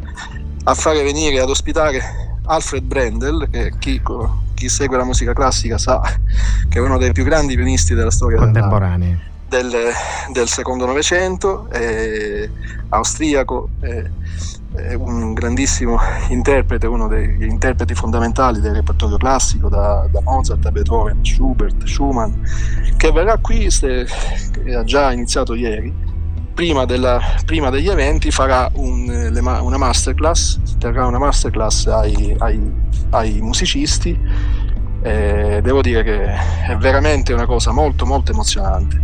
a 0.64 0.74
fare 0.74 1.02
venire 1.02 1.40
ad 1.40 1.48
ospitare 1.48 2.38
Alfred 2.46 2.84
Brendel, 2.84 3.48
che 3.50 3.72
chi, 3.78 4.00
chi 4.54 4.68
segue 4.68 4.96
la 4.96 5.04
musica 5.04 5.32
classica 5.32 5.78
sa 5.78 6.00
che 6.68 6.78
è 6.78 6.80
uno 6.80 6.98
dei 6.98 7.12
più 7.12 7.24
grandi 7.24 7.54
pianisti 7.54 7.94
della 7.94 8.10
storia 8.10 8.38
dell'arte 8.38 8.60
contemporanei. 8.60 9.18
del, 9.48 9.92
del 10.32 10.48
secondo 10.48 10.86
novecento, 10.86 11.68
eh, 11.70 12.50
austriaco, 12.88 13.70
eh, 13.80 14.10
è 14.74 14.94
un 14.94 15.32
grandissimo 15.34 15.98
interprete, 16.28 16.86
uno 16.86 17.06
degli 17.08 17.44
interpreti 17.44 17.94
fondamentali 17.94 18.60
del 18.60 18.74
repertorio 18.74 19.16
classico, 19.16 19.68
da, 19.68 20.06
da 20.10 20.20
Mozart 20.22 20.64
a 20.66 20.70
Beethoven, 20.70 21.24
Schubert, 21.24 21.84
Schumann, 21.84 22.32
che 22.96 23.10
verrà 23.12 23.36
qui, 23.38 23.70
se- 23.70 24.06
ha 24.74 24.84
già 24.84 25.12
iniziato 25.12 25.54
ieri, 25.54 25.92
prima, 26.54 26.84
della- 26.84 27.20
prima 27.44 27.70
degli 27.70 27.88
eventi 27.88 28.30
farà 28.30 28.70
un- 28.74 29.28
le 29.30 29.40
una 29.40 29.76
masterclass, 29.78 30.76
terrà 30.78 31.06
una 31.06 31.18
masterclass 31.18 31.86
ai, 31.86 32.34
ai- 32.38 32.72
ai 33.10 33.40
musicisti. 33.40 34.18
eh, 35.04 35.58
devo 35.64 35.82
dire 35.82 36.04
che 36.04 36.22
è 36.26 36.76
veramente 36.76 37.32
una 37.32 37.44
cosa 37.44 37.72
molto 37.72 38.06
molto 38.06 38.30
emozionante. 38.30 39.00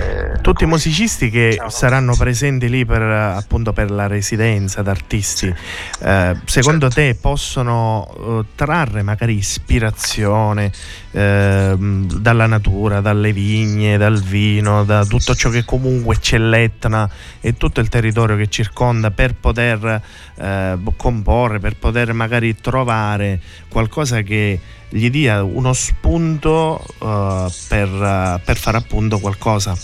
Eh, 0.00 0.40
Tutti 0.40 0.64
i 0.64 0.66
musicisti 0.66 1.28
che 1.28 1.60
saranno 1.68 2.16
presenti 2.16 2.68
lì 2.68 2.86
per 2.86 3.02
eh, 3.02 3.14
appunto 3.36 3.72
per 3.72 3.90
la 3.90 4.06
residenza 4.06 4.80
d'artisti, 4.80 5.52
eh, 6.00 6.36
secondo 6.44 6.88
te 6.88 7.14
possono 7.20 8.08
eh, 8.18 8.44
trarre 8.54 9.02
magari 9.02 9.36
ispirazione 9.36 10.72
ehm, 11.10 12.20
dalla 12.20 12.46
natura, 12.46 13.00
dalle 13.00 13.32
vigne, 13.32 13.98
dal 13.98 14.20
vino, 14.20 14.84
da 14.84 15.04
tutto 15.04 15.34
ciò 15.34 15.50
che 15.50 15.64
comunque 15.64 16.18
c'è 16.18 16.38
l'Etna 16.38 17.08
e 17.40 17.56
tutto 17.58 17.80
il 17.80 17.88
territorio 17.88 18.36
che 18.36 18.48
circonda 18.48 19.10
per 19.10 19.34
poter 19.34 20.02
eh, 20.36 20.78
comporre, 20.96 21.58
per 21.58 21.76
poter 21.76 22.14
magari 22.14 22.56
trovare 22.58 23.40
qualcosa 23.68 24.22
che 24.22 24.58
gli 24.90 25.08
dia 25.08 25.42
uno 25.42 25.72
spunto 25.72 26.84
eh, 27.00 27.52
per, 27.68 27.88
eh, 27.88 28.40
per 28.44 28.56
fare 28.56 28.76
appunto 28.76 29.18
qualcosa. 29.18 29.76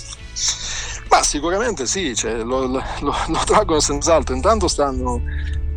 Ma 1.08 1.22
sicuramente 1.22 1.86
sì, 1.86 2.14
cioè, 2.14 2.42
lo, 2.42 2.66
lo- 2.66 2.82
lo- 3.00 3.42
traggono 3.46 3.80
senz'altro, 3.80 4.34
intanto 4.34 4.68
stanno, 4.68 5.22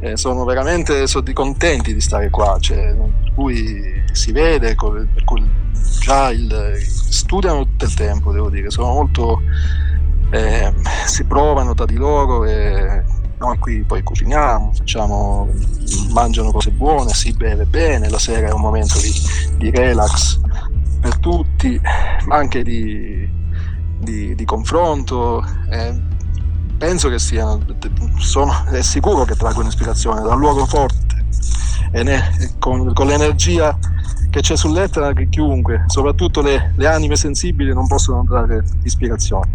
eh, 0.02 0.18
sono 0.18 0.44
veramente 0.44 1.06
soddi- 1.08 1.34
contenti 1.34 1.94
di 1.94 2.02
stare 2.02 2.30
qua, 2.30 2.58
cioè, 2.60 2.94
per 2.96 3.32
cui 3.36 4.04
si 4.12 4.32
vede, 4.32 4.76
per 4.76 5.24
cui 5.24 5.48
già 6.02 6.30
il, 6.32 6.76
studiano 6.82 7.64
tutto 7.64 7.86
il 7.86 7.94
tempo, 7.94 8.32
devo 8.32 8.50
dire, 8.50 8.70
sono 8.72 8.92
molto, 8.92 9.42
eh, 10.32 10.74
si 11.06 11.24
provano 11.24 11.74
tra 11.76 11.86
di 11.86 11.96
loro 11.96 12.44
e 12.46 13.04
noi 13.40 13.58
qui 13.58 13.84
poi 13.84 14.04
cuciniamo, 14.04 14.74
facciamo, 14.74 15.50
mangiano 16.12 16.52
cose 16.52 16.72
buone, 16.72 17.14
si 17.14 17.32
beve 17.34 17.66
bene, 17.66 18.10
la 18.10 18.20
sera 18.20 18.48
è 18.48 18.52
un 18.52 18.62
momento 18.62 19.00
di, 19.00 19.12
di 19.58 19.72
relax 19.72 20.40
per 21.00 21.18
tutti, 21.20 21.80
ma 22.26 22.36
anche 22.36 22.64
di, 22.64 23.28
di- 23.98 24.36
di 24.36 24.46
confronto. 24.46 25.44
eh, 25.70 26.18
penso 26.78 27.10
che 27.10 27.20
siano, 27.20 27.60
sono, 28.18 28.54
è 28.72 28.82
sicuro 28.82 29.24
che 29.26 29.36
traggono 29.36 29.68
ispirazione 29.68 30.22
dal 30.22 30.38
luogo 30.38 30.66
forte 30.66 31.26
e 31.92 32.04
ne- 32.04 32.56
con, 32.60 32.94
con 32.94 33.08
l'energia 33.08 33.78
che 34.30 34.42
c'è 34.42 34.56
sull'Etna 34.56 35.12
che 35.14 35.28
chiunque, 35.30 35.86
soprattutto 35.88 36.42
le, 36.42 36.74
le 36.76 36.88
anime 36.88 37.16
sensibili, 37.16 37.74
non 37.74 37.88
possono 37.88 38.24
trarre 38.26 38.64
ispirazione. 38.84 39.50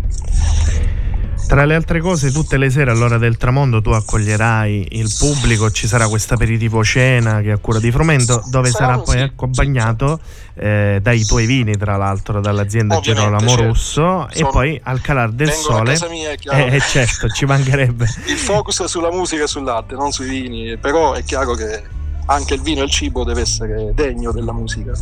Tra 1.46 1.66
le 1.66 1.74
altre 1.74 2.00
cose, 2.00 2.32
tutte 2.32 2.56
le 2.56 2.68
sere 2.70 2.90
all'ora 2.90 3.16
del 3.16 3.36
tramonto 3.36 3.80
tu 3.80 3.90
accoglierai 3.90 4.88
il 4.92 5.14
pubblico, 5.16 5.70
ci 5.70 5.86
sarà 5.86 6.08
questo 6.08 6.34
aperitivo 6.34 6.82
cena 6.82 7.40
che 7.42 7.50
è 7.50 7.52
a 7.52 7.58
cura 7.58 7.78
di 7.78 7.92
Frumento, 7.92 8.42
dove 8.46 8.70
sarà 8.70 8.98
poi 8.98 9.20
accompagnato 9.20 10.18
eh, 10.54 10.98
dai 11.00 11.24
tuoi 11.24 11.46
vini, 11.46 11.76
tra 11.76 11.96
l'altro, 11.96 12.40
dall'azienda 12.40 12.96
Ovviamente, 12.96 13.28
Girolamo 13.28 13.48
certo. 13.48 13.66
Russo, 13.66 14.28
e 14.30 14.36
Sono- 14.38 14.50
poi 14.50 14.80
al 14.82 15.00
calar 15.00 15.30
del 15.30 15.48
Vengono 15.48 15.74
a 15.74 15.76
sole. 15.78 15.92
casa 15.92 16.08
mia, 16.08 16.34
chiaro. 16.34 16.64
Eh, 16.66 16.80
certo, 16.80 17.28
ci 17.28 17.44
mancherebbe. 17.44 18.06
Il 18.26 18.38
focus 18.38 18.82
è 18.82 18.88
sulla 18.88 19.12
musica 19.12 19.44
e 19.44 19.46
sull'arte, 19.46 19.94
non 19.94 20.10
sui 20.12 20.28
vini, 20.28 20.76
però 20.78 21.12
è 21.12 21.22
chiaro 21.22 21.54
che 21.54 21.82
anche 22.26 22.54
il 22.54 22.62
vino 22.62 22.80
e 22.80 22.84
il 22.84 22.90
cibo 22.90 23.22
deve 23.24 23.42
essere 23.42 23.92
degno 23.94 24.32
della 24.32 24.52
musica. 24.52 24.92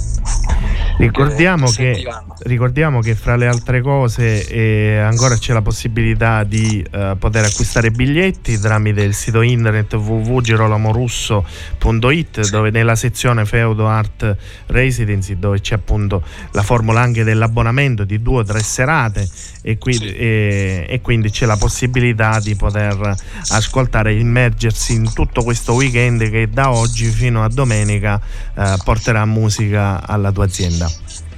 Ricordiamo 0.98 1.70
Che 1.70 2.04
ricordiamo 2.44 3.00
che 3.00 3.14
fra 3.14 3.36
le 3.36 3.46
altre 3.46 3.80
cose 3.80 4.46
eh, 4.46 4.98
ancora 4.98 5.36
c'è 5.36 5.52
la 5.52 5.62
possibilità 5.62 6.44
di 6.44 6.84
eh, 6.90 7.14
poter 7.18 7.44
acquistare 7.44 7.90
biglietti 7.90 8.58
tramite 8.58 9.02
il 9.02 9.14
sito 9.14 9.40
internet 9.40 9.94
www.girolamorusso.it 9.94 12.40
Sì. 12.40 12.50
dove 12.50 12.70
nella 12.70 12.96
sezione 12.96 13.44
Feudo 13.44 13.86
Art 13.88 14.36
Residency 14.66 15.38
dove 15.38 15.60
c'è 15.60 15.74
appunto 15.76 16.22
la 16.52 16.62
formula 16.62 17.00
anche 17.00 17.24
dell'abbonamento 17.24 18.04
di 18.04 18.20
due 18.22 18.40
o 18.40 18.44
tre 18.44 18.60
serate 18.60 19.28
e, 19.62 19.78
qui- 19.78 19.94
Sì. 19.94 20.12
e- 20.14 20.86
e 20.88 21.00
quindi 21.00 21.30
c'è 21.30 21.46
la 21.46 21.56
possibilità 21.56 22.38
di 22.40 22.54
poter 22.56 23.14
ascoltare 23.50 24.10
e 24.12 24.18
immergersi 24.18 24.94
in 24.94 25.12
tutto 25.12 25.42
questo 25.42 25.74
weekend 25.74 26.28
che 26.30 26.48
da 26.50 26.72
oggi 26.72 27.11
fino 27.12 27.44
a 27.44 27.48
domenica 27.48 28.20
eh, 28.56 28.76
porterà 28.82 29.24
musica 29.24 30.06
alla 30.06 30.32
tua 30.32 30.44
azienda. 30.44 30.90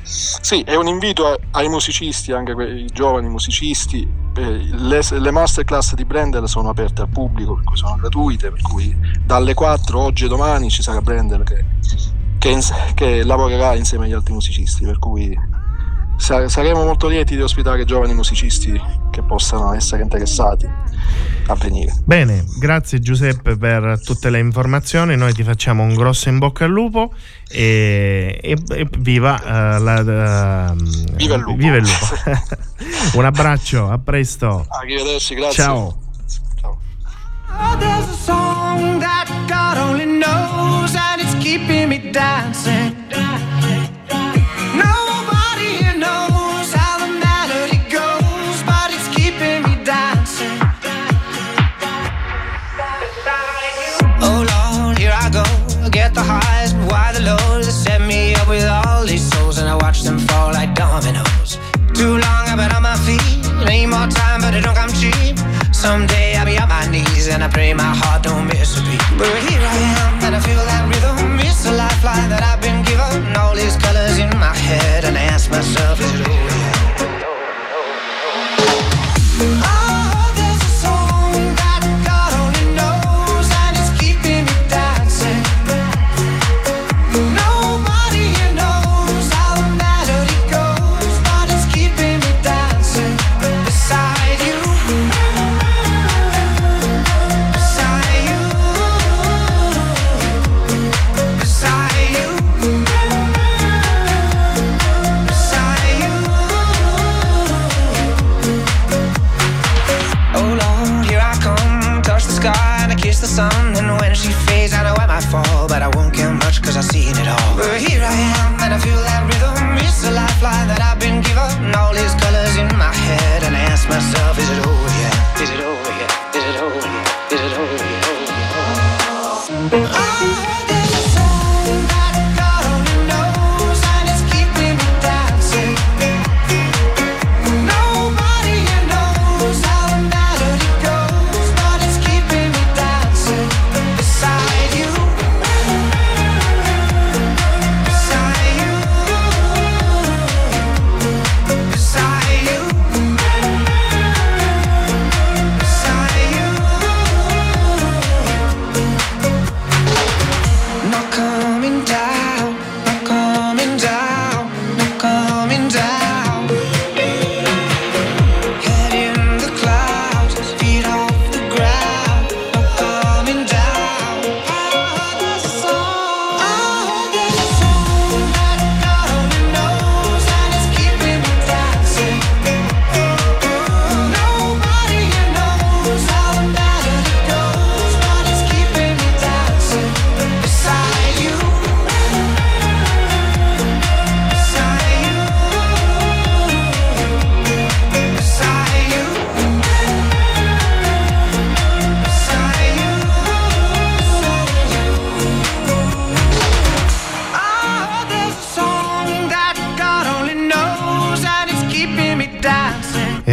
Sì, 0.07 0.61
è 0.62 0.75
un 0.75 0.87
invito 0.87 1.39
ai 1.53 1.68
musicisti, 1.68 2.31
anche 2.33 2.53
ai 2.53 2.87
giovani 2.93 3.29
musicisti. 3.29 4.07
eh, 4.37 4.43
Le, 4.43 5.01
le 5.11 5.31
masterclass 5.31 5.95
di 5.95 6.05
Brendel 6.05 6.47
sono 6.47 6.68
aperte 6.68 7.01
al 7.01 7.09
pubblico, 7.09 7.55
per 7.55 7.64
cui 7.64 7.77
sono 7.77 7.97
gratuite, 7.97 8.51
per 8.51 8.61
cui 8.61 8.95
dalle 9.25 9.55
4 9.55 9.99
oggi 9.99 10.27
e 10.27 10.29
domani 10.29 10.68
ci 10.70 10.83
sarà 10.83 11.01
Brendel 11.01 11.43
che, 11.43 11.64
che 12.39 12.59
che 12.95 13.25
lavorerà 13.25 13.75
insieme 13.75 14.05
agli 14.05 14.12
altri 14.12 14.35
musicisti, 14.35 14.85
per 14.85 14.99
cui 14.99 15.35
saremo 16.25 16.85
molto 16.85 17.07
lieti 17.07 17.37
di 17.37 17.43
ospitare 17.43 17.85
giovani 17.85 18.14
musicisti 18.14 18.81
che 19.11 19.22
possano 19.22 19.75
essere 19.75 20.03
interessati 20.03 20.66
a 21.47 21.55
venire. 21.55 21.93
Bene, 22.05 22.45
grazie 22.59 23.01
Giuseppe 23.01 23.57
per 23.59 24.01
tutte 24.03 24.31
le 24.31 24.39
informazioni, 24.39 25.16
noi 25.16 25.35
ti 25.35 25.43
facciamo 25.43 25.83
un 25.83 25.95
grosso 25.95 26.31
in 26.31 26.39
bocca 26.39 26.64
al 26.64 26.70
lupo 26.70 27.12
e, 27.51 28.41
e- 28.43 28.57
e 28.70 28.87
viva, 28.99 29.39
eh, 29.39 29.79
la, 29.81 30.70
ehm, 30.70 31.16
Viva 31.16 31.35
il 31.35 31.41
lupo. 31.43 31.57
viva 31.57 31.77
il 31.77 31.83
lupo. 31.85 32.07
un 33.18 33.25
abbraccio, 33.27 33.91
a 33.91 33.99
presto. 33.99 34.64
Arrivederci, 34.68 35.35
grazie. 35.35 35.62
Ciao. 35.62 35.99
Ciao. 36.61 36.79
Oh, 37.57 37.77
with 58.55 58.71
all 58.71 59.05
these 59.05 59.27
souls 59.33 59.59
and 59.59 59.69
I 59.69 59.75
watch 59.75 60.03
them 60.03 60.19
fall 60.29 60.53
like 60.53 60.75
dominoes. 60.75 61.59
Too 61.93 62.15
long 62.25 62.43
I've 62.51 62.59
been 62.63 62.73
on 62.79 62.83
my 62.83 62.97
feet, 63.07 63.43
ain't 63.69 63.91
more 63.91 64.07
time, 64.07 64.41
but 64.43 64.55
it 64.55 64.63
don't 64.63 64.79
come 64.83 64.93
cheap. 65.03 65.37
Someday 65.75 66.37
I'll 66.37 66.47
be 66.47 66.57
on 66.59 66.69
my 66.69 66.87
knees 66.87 67.27
and 67.33 67.43
I 67.43 67.49
pray 67.49 67.75
my 67.75 67.93
heart 68.01 68.23
don't 68.23 68.47
miss 68.47 68.79
a 68.79 68.83
beat. 68.87 69.03
But 69.19 69.35
here 69.47 69.65
I 69.75 69.77
am, 69.99 70.13
and 70.25 70.33
I 70.39 70.41
feel 70.41 70.63
that 70.71 70.83
rhythm. 70.91 71.41
It's 71.49 71.67
a 71.67 71.73
lifeline 71.73 72.29
that 72.31 72.43
I've 72.51 72.63
been 72.67 72.81
given. 72.89 73.37
All 73.37 73.55
these 73.55 73.77
colors 73.77 74.19
in 74.19 74.31
my 74.39 74.55
head, 74.69 75.05
and 75.05 75.17
I 75.17 75.23
ask 75.35 75.51
myself, 75.51 76.01
is 76.01 76.21
it 76.21 76.29
over? 76.29 76.45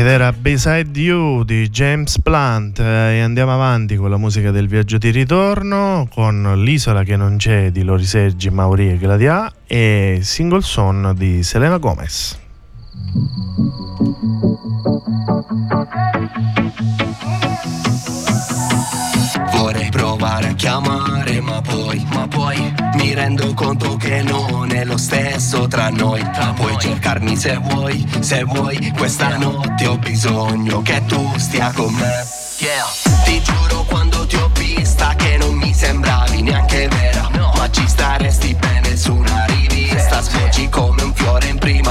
Ed 0.01 0.07
era 0.07 0.33
Beside 0.33 0.99
You 0.99 1.43
di 1.43 1.69
James 1.69 2.19
Plant 2.21 2.79
eh, 2.79 3.17
e 3.17 3.19
andiamo 3.19 3.53
avanti 3.53 3.95
con 3.97 4.09
la 4.09 4.17
musica 4.17 4.49
del 4.49 4.67
viaggio 4.67 4.97
di 4.97 5.11
ritorno 5.11 6.07
con 6.11 6.63
L'isola 6.63 7.03
che 7.03 7.15
non 7.15 7.37
c'è 7.37 7.69
di 7.69 7.83
Lori 7.83 8.05
Sergi, 8.05 8.49
Mauri 8.49 8.89
e 8.89 8.97
Gladia 8.97 9.53
e 9.67 10.17
Single 10.23 10.61
Son 10.61 11.13
di 11.15 11.43
Selena 11.43 11.77
Gomez. 11.77 12.35
chiamare 20.61 21.41
ma 21.41 21.59
poi, 21.59 22.05
ma 22.11 22.27
poi 22.27 22.73
mi 22.93 23.15
rendo 23.15 23.51
conto 23.55 23.95
che 23.95 24.21
non 24.21 24.71
è 24.71 24.85
lo 24.85 24.95
stesso 24.95 25.67
tra 25.67 25.89
noi. 25.89 26.21
Tra 26.31 26.53
Puoi 26.53 26.77
cercarmi 26.77 27.35
se 27.35 27.57
vuoi, 27.57 28.07
se 28.19 28.43
vuoi, 28.43 28.93
questa 28.95 29.37
notte 29.37 29.87
ho 29.87 29.97
bisogno 29.97 30.83
che 30.83 31.01
tu 31.07 31.33
stia 31.37 31.71
con 31.73 31.91
me. 31.95 32.27
Yeah. 32.59 32.85
Ti 33.23 33.41
giuro 33.41 33.83
quando 33.85 34.27
ti 34.27 34.35
ho 34.35 34.51
vista 34.53 35.15
che 35.15 35.35
non 35.37 35.55
mi 35.55 35.73
sembravi 35.73 36.43
neanche 36.43 36.87
vera. 36.89 37.27
No. 37.31 37.53
Ma 37.55 37.67
ci 37.71 37.87
staresti 37.87 38.53
bene 38.53 38.95
su 38.95 39.15
una 39.15 39.45
rivista, 39.45 40.21
sfoggi 40.21 40.69
come 40.69 41.01
un 41.01 41.13
fiore 41.15 41.47
in 41.47 41.57
prima 41.57 41.90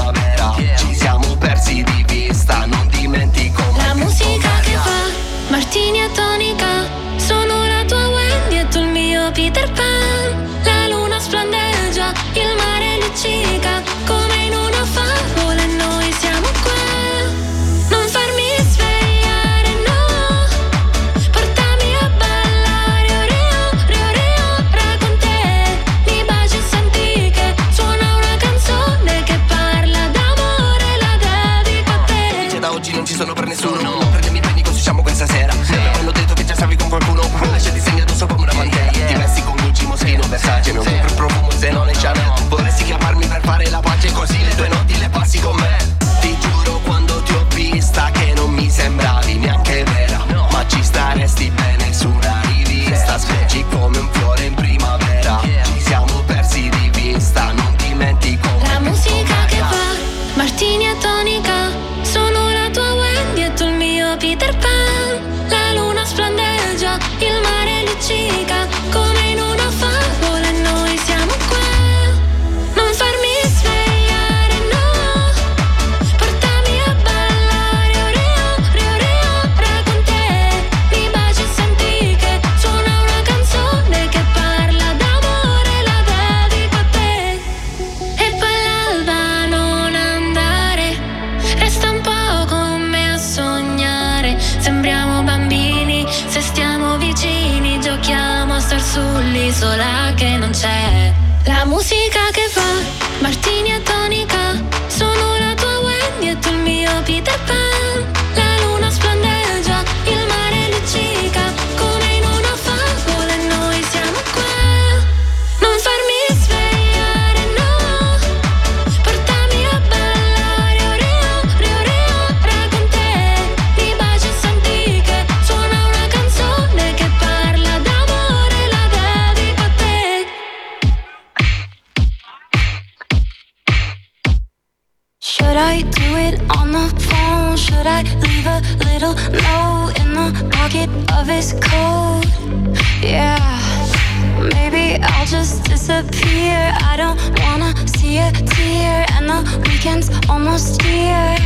weekend's 149.67 150.09
almost 150.29 150.81
here. 150.81 151.37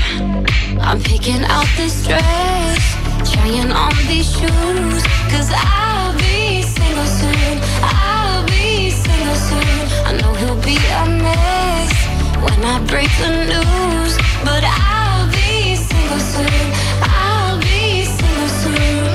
I'm 0.81 0.99
picking 1.01 1.43
out 1.45 1.67
this 1.77 2.05
dress, 2.05 2.81
trying 3.31 3.71
on 3.71 3.93
these 4.07 4.29
shoes, 4.29 5.03
cause 5.31 5.49
I'll 5.55 6.13
be 6.17 6.61
single 6.61 7.05
soon. 7.05 7.59
I'll 7.81 8.45
be 8.45 8.89
single 8.89 9.35
soon. 9.35 9.79
I 10.07 10.11
know 10.21 10.33
he'll 10.33 10.61
be 10.61 10.77
a 10.77 11.05
mess 11.23 11.93
when 12.43 12.59
I 12.63 12.79
break 12.85 13.09
the 13.23 13.31
news, 13.51 14.13
but 14.43 14.63
I'll 14.63 15.27
be 15.31 15.75
single 15.75 16.19
soon. 16.19 16.65
I'll 17.01 17.59
be 17.59 18.05
single 18.05 18.51
soon. 18.61 19.05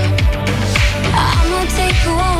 I'ma 1.14 1.60
take 1.76 1.96
who 2.04 2.14
I 2.14 2.39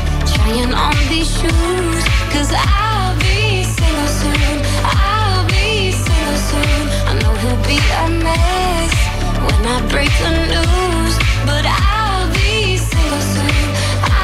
trying 0.41 0.73
on 0.73 0.95
these 1.09 1.29
shoes. 1.39 2.03
Cause 2.33 2.51
I'll 2.53 3.15
be 3.19 3.63
single 3.63 4.11
soon. 4.21 4.57
I'll 4.83 5.45
be 5.47 5.91
single 5.91 6.39
soon. 6.49 6.83
I 7.09 7.13
know 7.21 7.33
he'll 7.41 7.63
be 7.69 7.77
a 7.77 8.07
mess 8.25 8.93
when 9.45 9.61
I 9.75 9.77
break 9.93 10.11
the 10.25 10.33
news. 10.53 11.13
But 11.45 11.65
I'll 11.65 12.27
be 12.33 12.77
single 12.77 13.23
soon. 13.33 13.65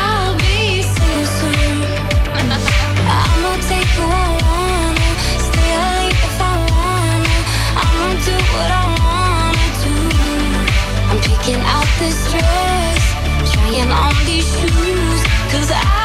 I'll 0.01 0.35
be 0.37 0.81
single 0.81 1.29
soon. 1.39 1.75
I'ma 3.17 3.51
take 3.69 3.89
who 3.97 4.05
I 4.05 4.27
wanna, 4.43 5.09
stay 5.47 5.73
late 5.85 6.17
if 6.27 6.37
I 6.41 6.53
wanna. 6.71 7.37
I'ma 7.83 8.09
do 8.27 8.35
what 8.53 8.69
I 8.81 8.85
wanna 9.01 9.67
do. 9.85 9.95
I'm 11.09 11.19
picking 11.29 11.61
out 11.75 11.89
this 12.01 12.19
dress, 12.31 13.01
trying 13.53 13.91
on 13.91 14.15
these 14.25 14.47
shoes. 14.57 15.19
Cause 15.51 15.71
I'll 15.71 15.96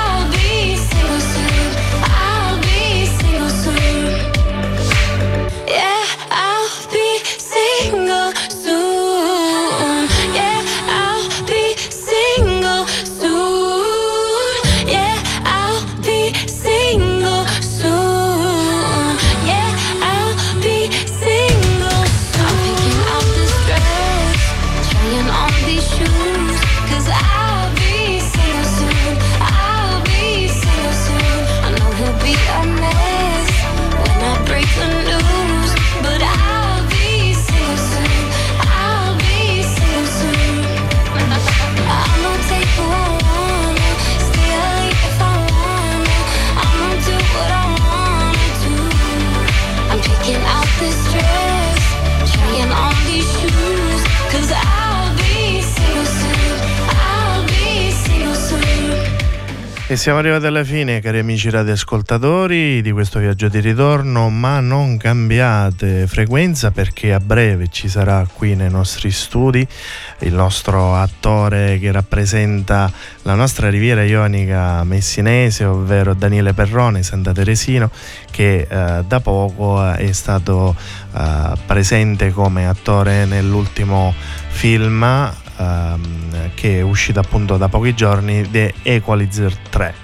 siamo 60.02 60.18
arrivati 60.18 60.46
alla 60.46 60.64
fine, 60.64 60.98
cari 60.98 61.20
amici 61.20 61.48
radioascoltatori, 61.48 62.82
di 62.82 62.90
questo 62.90 63.20
viaggio 63.20 63.46
di 63.46 63.60
ritorno, 63.60 64.30
ma 64.30 64.58
non 64.58 64.96
cambiate 64.96 66.08
frequenza 66.08 66.72
perché 66.72 67.12
a 67.12 67.20
breve 67.20 67.68
ci 67.68 67.88
sarà 67.88 68.26
qui 68.26 68.56
nei 68.56 68.68
nostri 68.68 69.12
studi 69.12 69.64
il 70.22 70.34
nostro 70.34 70.96
attore 70.96 71.78
che 71.78 71.92
rappresenta 71.92 72.90
la 73.22 73.34
nostra 73.34 73.70
riviera 73.70 74.02
ionica 74.02 74.82
messinese, 74.82 75.66
ovvero 75.66 76.14
Daniele 76.14 76.52
Perrone, 76.52 77.04
Santa 77.04 77.30
Teresino, 77.30 77.88
che 78.28 78.66
eh, 78.68 79.04
da 79.06 79.20
poco 79.20 79.88
è 79.88 80.10
stato 80.10 80.74
eh, 81.16 81.52
presente 81.64 82.32
come 82.32 82.66
attore 82.66 83.24
nell'ultimo 83.24 84.12
film 84.48 85.40
ehm, 85.56 86.50
che 86.54 86.78
è 86.78 86.82
uscito 86.82 87.20
appunto 87.20 87.56
da 87.56 87.68
pochi 87.68 87.94
giorni, 87.94 88.50
The 88.50 88.74
Equalizer 88.82 89.56
3. 89.56 89.94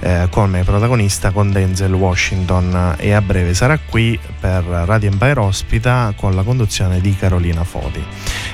Eh, 0.00 0.28
come 0.30 0.64
protagonista 0.64 1.30
con 1.30 1.50
Denzel 1.50 1.92
Washington 1.92 2.96
eh, 2.98 3.08
e 3.08 3.12
a 3.12 3.20
breve 3.20 3.54
sarà 3.54 3.78
qui 3.78 4.18
per 4.38 4.64
Radio 4.64 5.10
Empire 5.10 5.40
Ospita 5.40 6.12
con 6.16 6.34
la 6.34 6.42
conduzione 6.42 7.00
di 7.00 7.14
Carolina 7.14 7.64
Foti. 7.64 8.02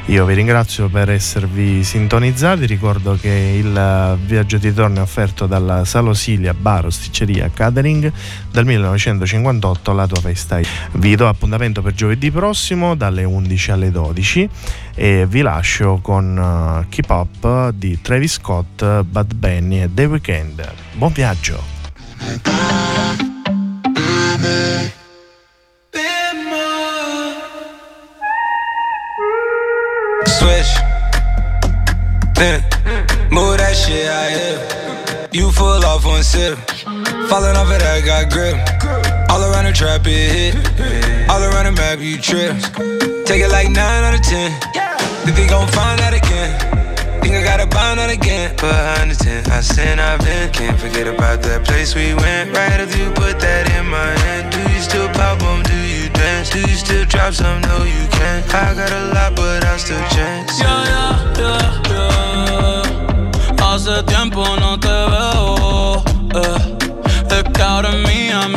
Io 0.07 0.24
vi 0.24 0.34
ringrazio 0.34 0.88
per 0.88 1.11
esservi 1.11 1.82
sintonizzati, 1.82 2.66
ricordo 2.66 3.16
che 3.20 3.59
il 3.59 3.76
eh, 3.76 4.16
viaggio 4.24 4.59
di 4.59 4.68
ritorno 4.68 4.99
è 4.99 5.03
offerto 5.03 5.47
dalla 5.47 5.84
Salosilia 5.84 6.55
Bar 6.55 6.86
Osticceria 6.86 7.51
Catering 7.53 8.12
dal 8.51 8.64
1958 8.64 9.92
la 9.92 10.07
tua 10.07 10.20
festa. 10.20 10.61
Vi 10.92 11.16
do 11.16 11.28
appuntamento 11.28 11.82
per 11.82 11.92
giovedì 11.94 12.30
prossimo 12.30 12.94
dalle 12.94 13.24
11 13.24 13.70
alle 13.70 13.90
12 13.90 14.49
e 14.94 15.26
vi 15.28 15.42
lascio 15.42 15.99
con 16.03 16.36
uh, 16.36 16.88
Keep 16.88 17.11
Up 17.11 17.70
di 17.70 18.01
Travis 18.01 18.32
Scott, 18.32 19.03
Bad 19.03 19.34
Bunny 19.34 19.82
e 19.82 19.90
The 19.92 20.05
Weeknd. 20.07 20.72
Buon 20.94 21.12
viaggio! 21.12 21.36
Switch. 30.26 30.72
Yeah. 32.39 32.61
Move 33.30 33.59
that 33.59 33.74
shit 33.76 34.07
out 34.09 34.30
here. 34.30 35.28
You 35.32 35.51
full 35.53 35.84
off 35.84 36.05
one 36.05 36.22
sip. 36.22 36.59
Falling 37.28 37.57
off 37.57 37.70
of 37.70 37.78
that 37.78 38.03
got 38.05 38.30
grip. 38.30 38.57
All 39.30 39.43
around 39.43 39.64
the 39.64 39.72
trap 39.72 40.07
it 40.07 40.55
hit. 40.55 41.30
All 41.30 41.43
around 41.43 41.66
the 41.66 41.72
map 41.72 42.01
you 42.01 42.18
trip. 42.18 42.57
Take 43.26 43.43
it 43.43 43.51
like 43.51 43.68
9 43.68 43.78
out 43.78 44.14
of 44.14 44.22
10. 44.22 44.53
Think 45.24 45.37
they 45.37 45.47
gon' 45.47 45.68
find 45.68 46.01
out 46.01 46.14
again. 46.14 46.86
Think 47.23 47.35
I 47.35 47.43
gotta 47.43 47.67
bind 47.67 47.99
out 48.01 48.11
again. 48.11 48.55
Behind 48.57 49.11
the 49.11 49.17
tent, 49.17 49.49
I 49.51 49.61
sin, 49.61 49.99
I've 49.99 50.21
been. 50.21 50.51
Can't 50.53 50.79
forget 50.79 51.07
about 51.07 51.43
that 51.43 51.64
place 51.64 51.95
we 51.95 52.14
went. 52.14 52.55
Right 52.57 52.81
after 52.81 52.99
you 52.99 53.11
put 53.12 53.39
that 53.41 53.64
in 53.77 53.87
my 53.89 54.11
hand. 54.25 54.53
Do 54.53 54.61
you 54.73 54.81
still 54.81 55.09
pop 55.11 55.43
on? 55.43 55.62
Do 55.64 55.77
you 55.77 56.09
dance? 56.11 56.51
Do 56.51 56.61
you 56.61 56.77
still 56.77 57.05
drop 57.07 57.35
some? 57.35 57.61
No, 57.62 57.85
you 57.85 58.07
can't. 58.11 58.45
I 58.55 58.75
got 58.75 58.91
a 58.93 59.03
lot, 59.14 59.35
but 59.37 59.64
I 59.64 59.77
still 59.77 60.01
chance. 60.14 60.59
Yeah, 60.61 60.85
yeah, 60.93 61.43
yeah, 61.43 61.91
ya. 61.91 62.83
Hace 63.59 64.03
tiempo 64.07 64.43
no 64.57 64.79
te 64.79 64.89
veo. 64.89 66.03
eh. 66.35 66.73
Es 67.37 67.43
que 67.53 67.62
ahora 67.62 67.91
es 67.91 67.97
mía 68.09 68.49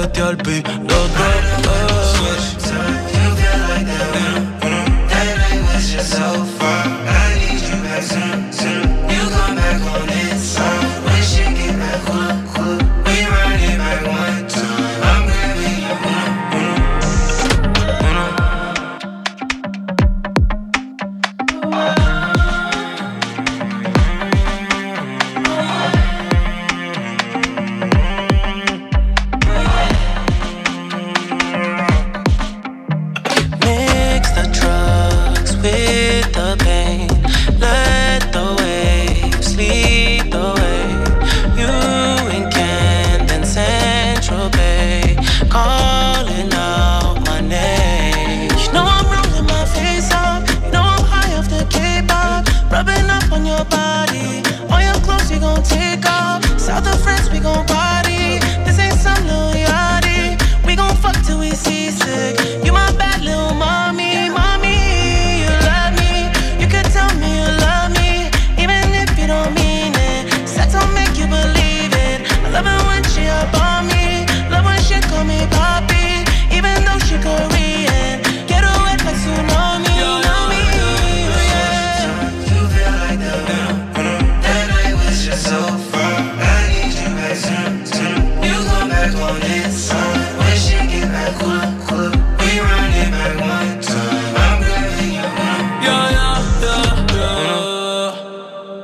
yo 0.00 0.08
te 0.08 0.22
olvido 0.22 0.72
de 0.72 1.49